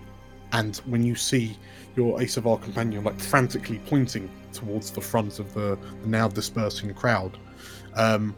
[0.54, 1.58] and when you see
[1.96, 7.38] your Asavar companion like frantically pointing towards the front of the, the now dispersing crowd,
[7.96, 8.36] um,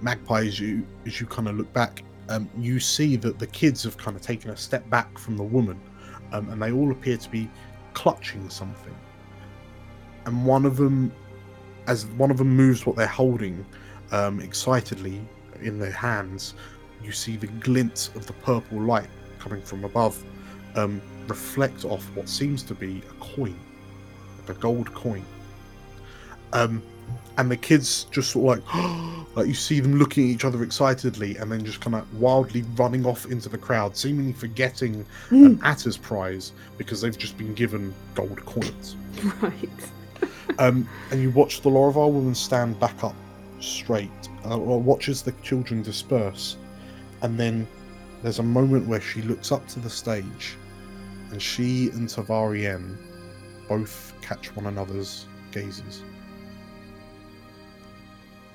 [0.00, 3.82] Magpie, as you as you kind of look back, um, you see that the kids
[3.84, 5.80] have kind of taken a step back from the woman,
[6.32, 7.48] um, and they all appear to be
[7.94, 8.94] clutching something.
[10.26, 11.12] And one of them,
[11.86, 13.64] as one of them moves what they're holding
[14.12, 15.20] um, excitedly
[15.62, 16.54] in their hands,
[17.02, 19.08] you see the glint of the purple light
[19.38, 20.22] coming from above
[20.74, 23.58] um, reflect off what seems to be a coin,
[24.48, 25.24] a gold coin.
[26.52, 26.82] Um,
[27.38, 30.62] and the kids just sort of like, like you see them looking at each other
[30.62, 35.58] excitedly, and then just kind of wildly running off into the crowd, seemingly forgetting an
[35.64, 38.96] Atta's prize because they've just been given gold coins.
[39.40, 39.54] Right.
[40.58, 43.14] Um, and you watch the Lorivar woman stand back up
[43.60, 44.10] straight,
[44.44, 46.56] uh, or watches the children disperse,
[47.22, 47.68] and then
[48.22, 50.56] there's a moment where she looks up to the stage,
[51.30, 52.96] and she and Tavarian
[53.68, 56.02] both catch one another's gazes.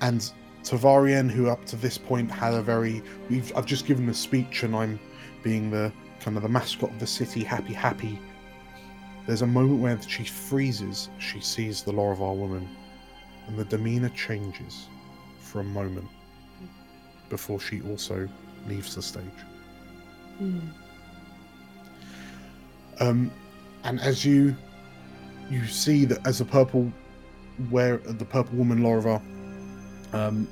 [0.04, 0.30] And
[0.64, 4.62] Tavarian, who up to this point had a very, we've, I've just given a speech,
[4.62, 5.00] and I'm
[5.42, 5.90] being the
[6.20, 8.18] kind of the mascot of the city, happy, happy.
[9.26, 11.08] There's a moment where she freezes.
[11.18, 12.68] She sees the Lorivar woman,
[13.46, 14.88] and the demeanor changes
[15.40, 16.08] for a moment
[17.30, 18.28] before she also
[18.68, 19.24] leaves the stage.
[20.36, 20.58] Hmm.
[23.00, 23.32] Um,
[23.84, 24.54] and as you
[25.50, 26.92] you see that as the purple
[27.70, 29.22] where the purple woman Lorivar
[30.14, 30.48] um,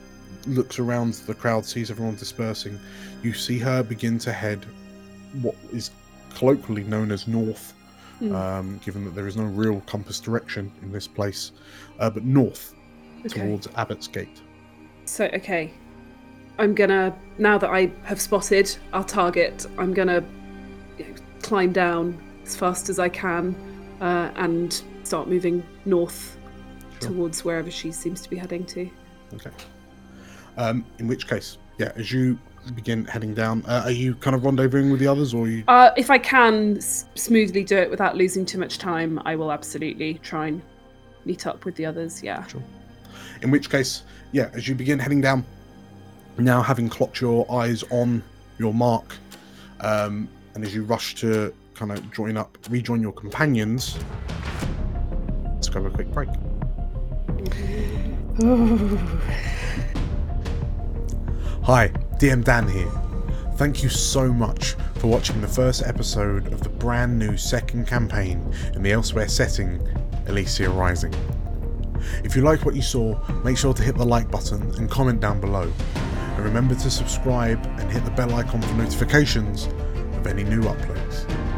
[0.46, 2.78] looks around the crowd, sees everyone dispersing,
[3.22, 4.64] you see her begin to head
[5.40, 5.90] what is
[6.34, 7.72] colloquially known as north,
[8.18, 8.34] Hmm.
[8.34, 11.52] um, given that there is no real compass direction in this place,
[11.98, 12.74] uh, but north
[13.24, 13.40] Okay.
[13.40, 14.40] towards Abbott's Gate.
[15.06, 15.70] So okay,
[16.58, 20.22] I'm gonna now that I have spotted our target, I'm gonna
[20.98, 23.54] you know, climb down as fast as I can
[24.00, 26.36] uh, and start moving north
[27.00, 27.10] Sure.
[27.10, 28.88] towards wherever she seems to be heading to.
[29.34, 29.50] Okay.
[30.56, 32.38] Um, in which case, yeah, as you
[32.74, 35.64] begin heading down, uh, are you kind of rendezvousing with the others, or are you?
[35.68, 39.50] Uh, if I can s- smoothly do it without losing too much time, I will
[39.50, 40.62] absolutely try and
[41.24, 42.22] meet up with the others.
[42.22, 42.46] Yeah.
[42.46, 42.62] Sure.
[43.42, 44.02] In which case,
[44.32, 45.44] yeah, as you begin heading down,
[46.38, 48.22] now having clocked your eyes on
[48.58, 49.16] your mark,
[49.80, 53.98] um, and as you rush to kind of join up, rejoin your companions,
[55.54, 56.28] let's go have a quick break.
[61.64, 62.90] Hi, DM Dan here.
[63.56, 68.54] Thank you so much for watching the first episode of the brand new second campaign
[68.74, 69.78] in the Elsewhere setting,
[70.24, 71.14] Elysia Rising.
[72.24, 75.20] If you like what you saw, make sure to hit the like button and comment
[75.20, 75.70] down below.
[75.94, 79.66] And remember to subscribe and hit the bell icon for notifications
[80.16, 81.51] of any new uploads.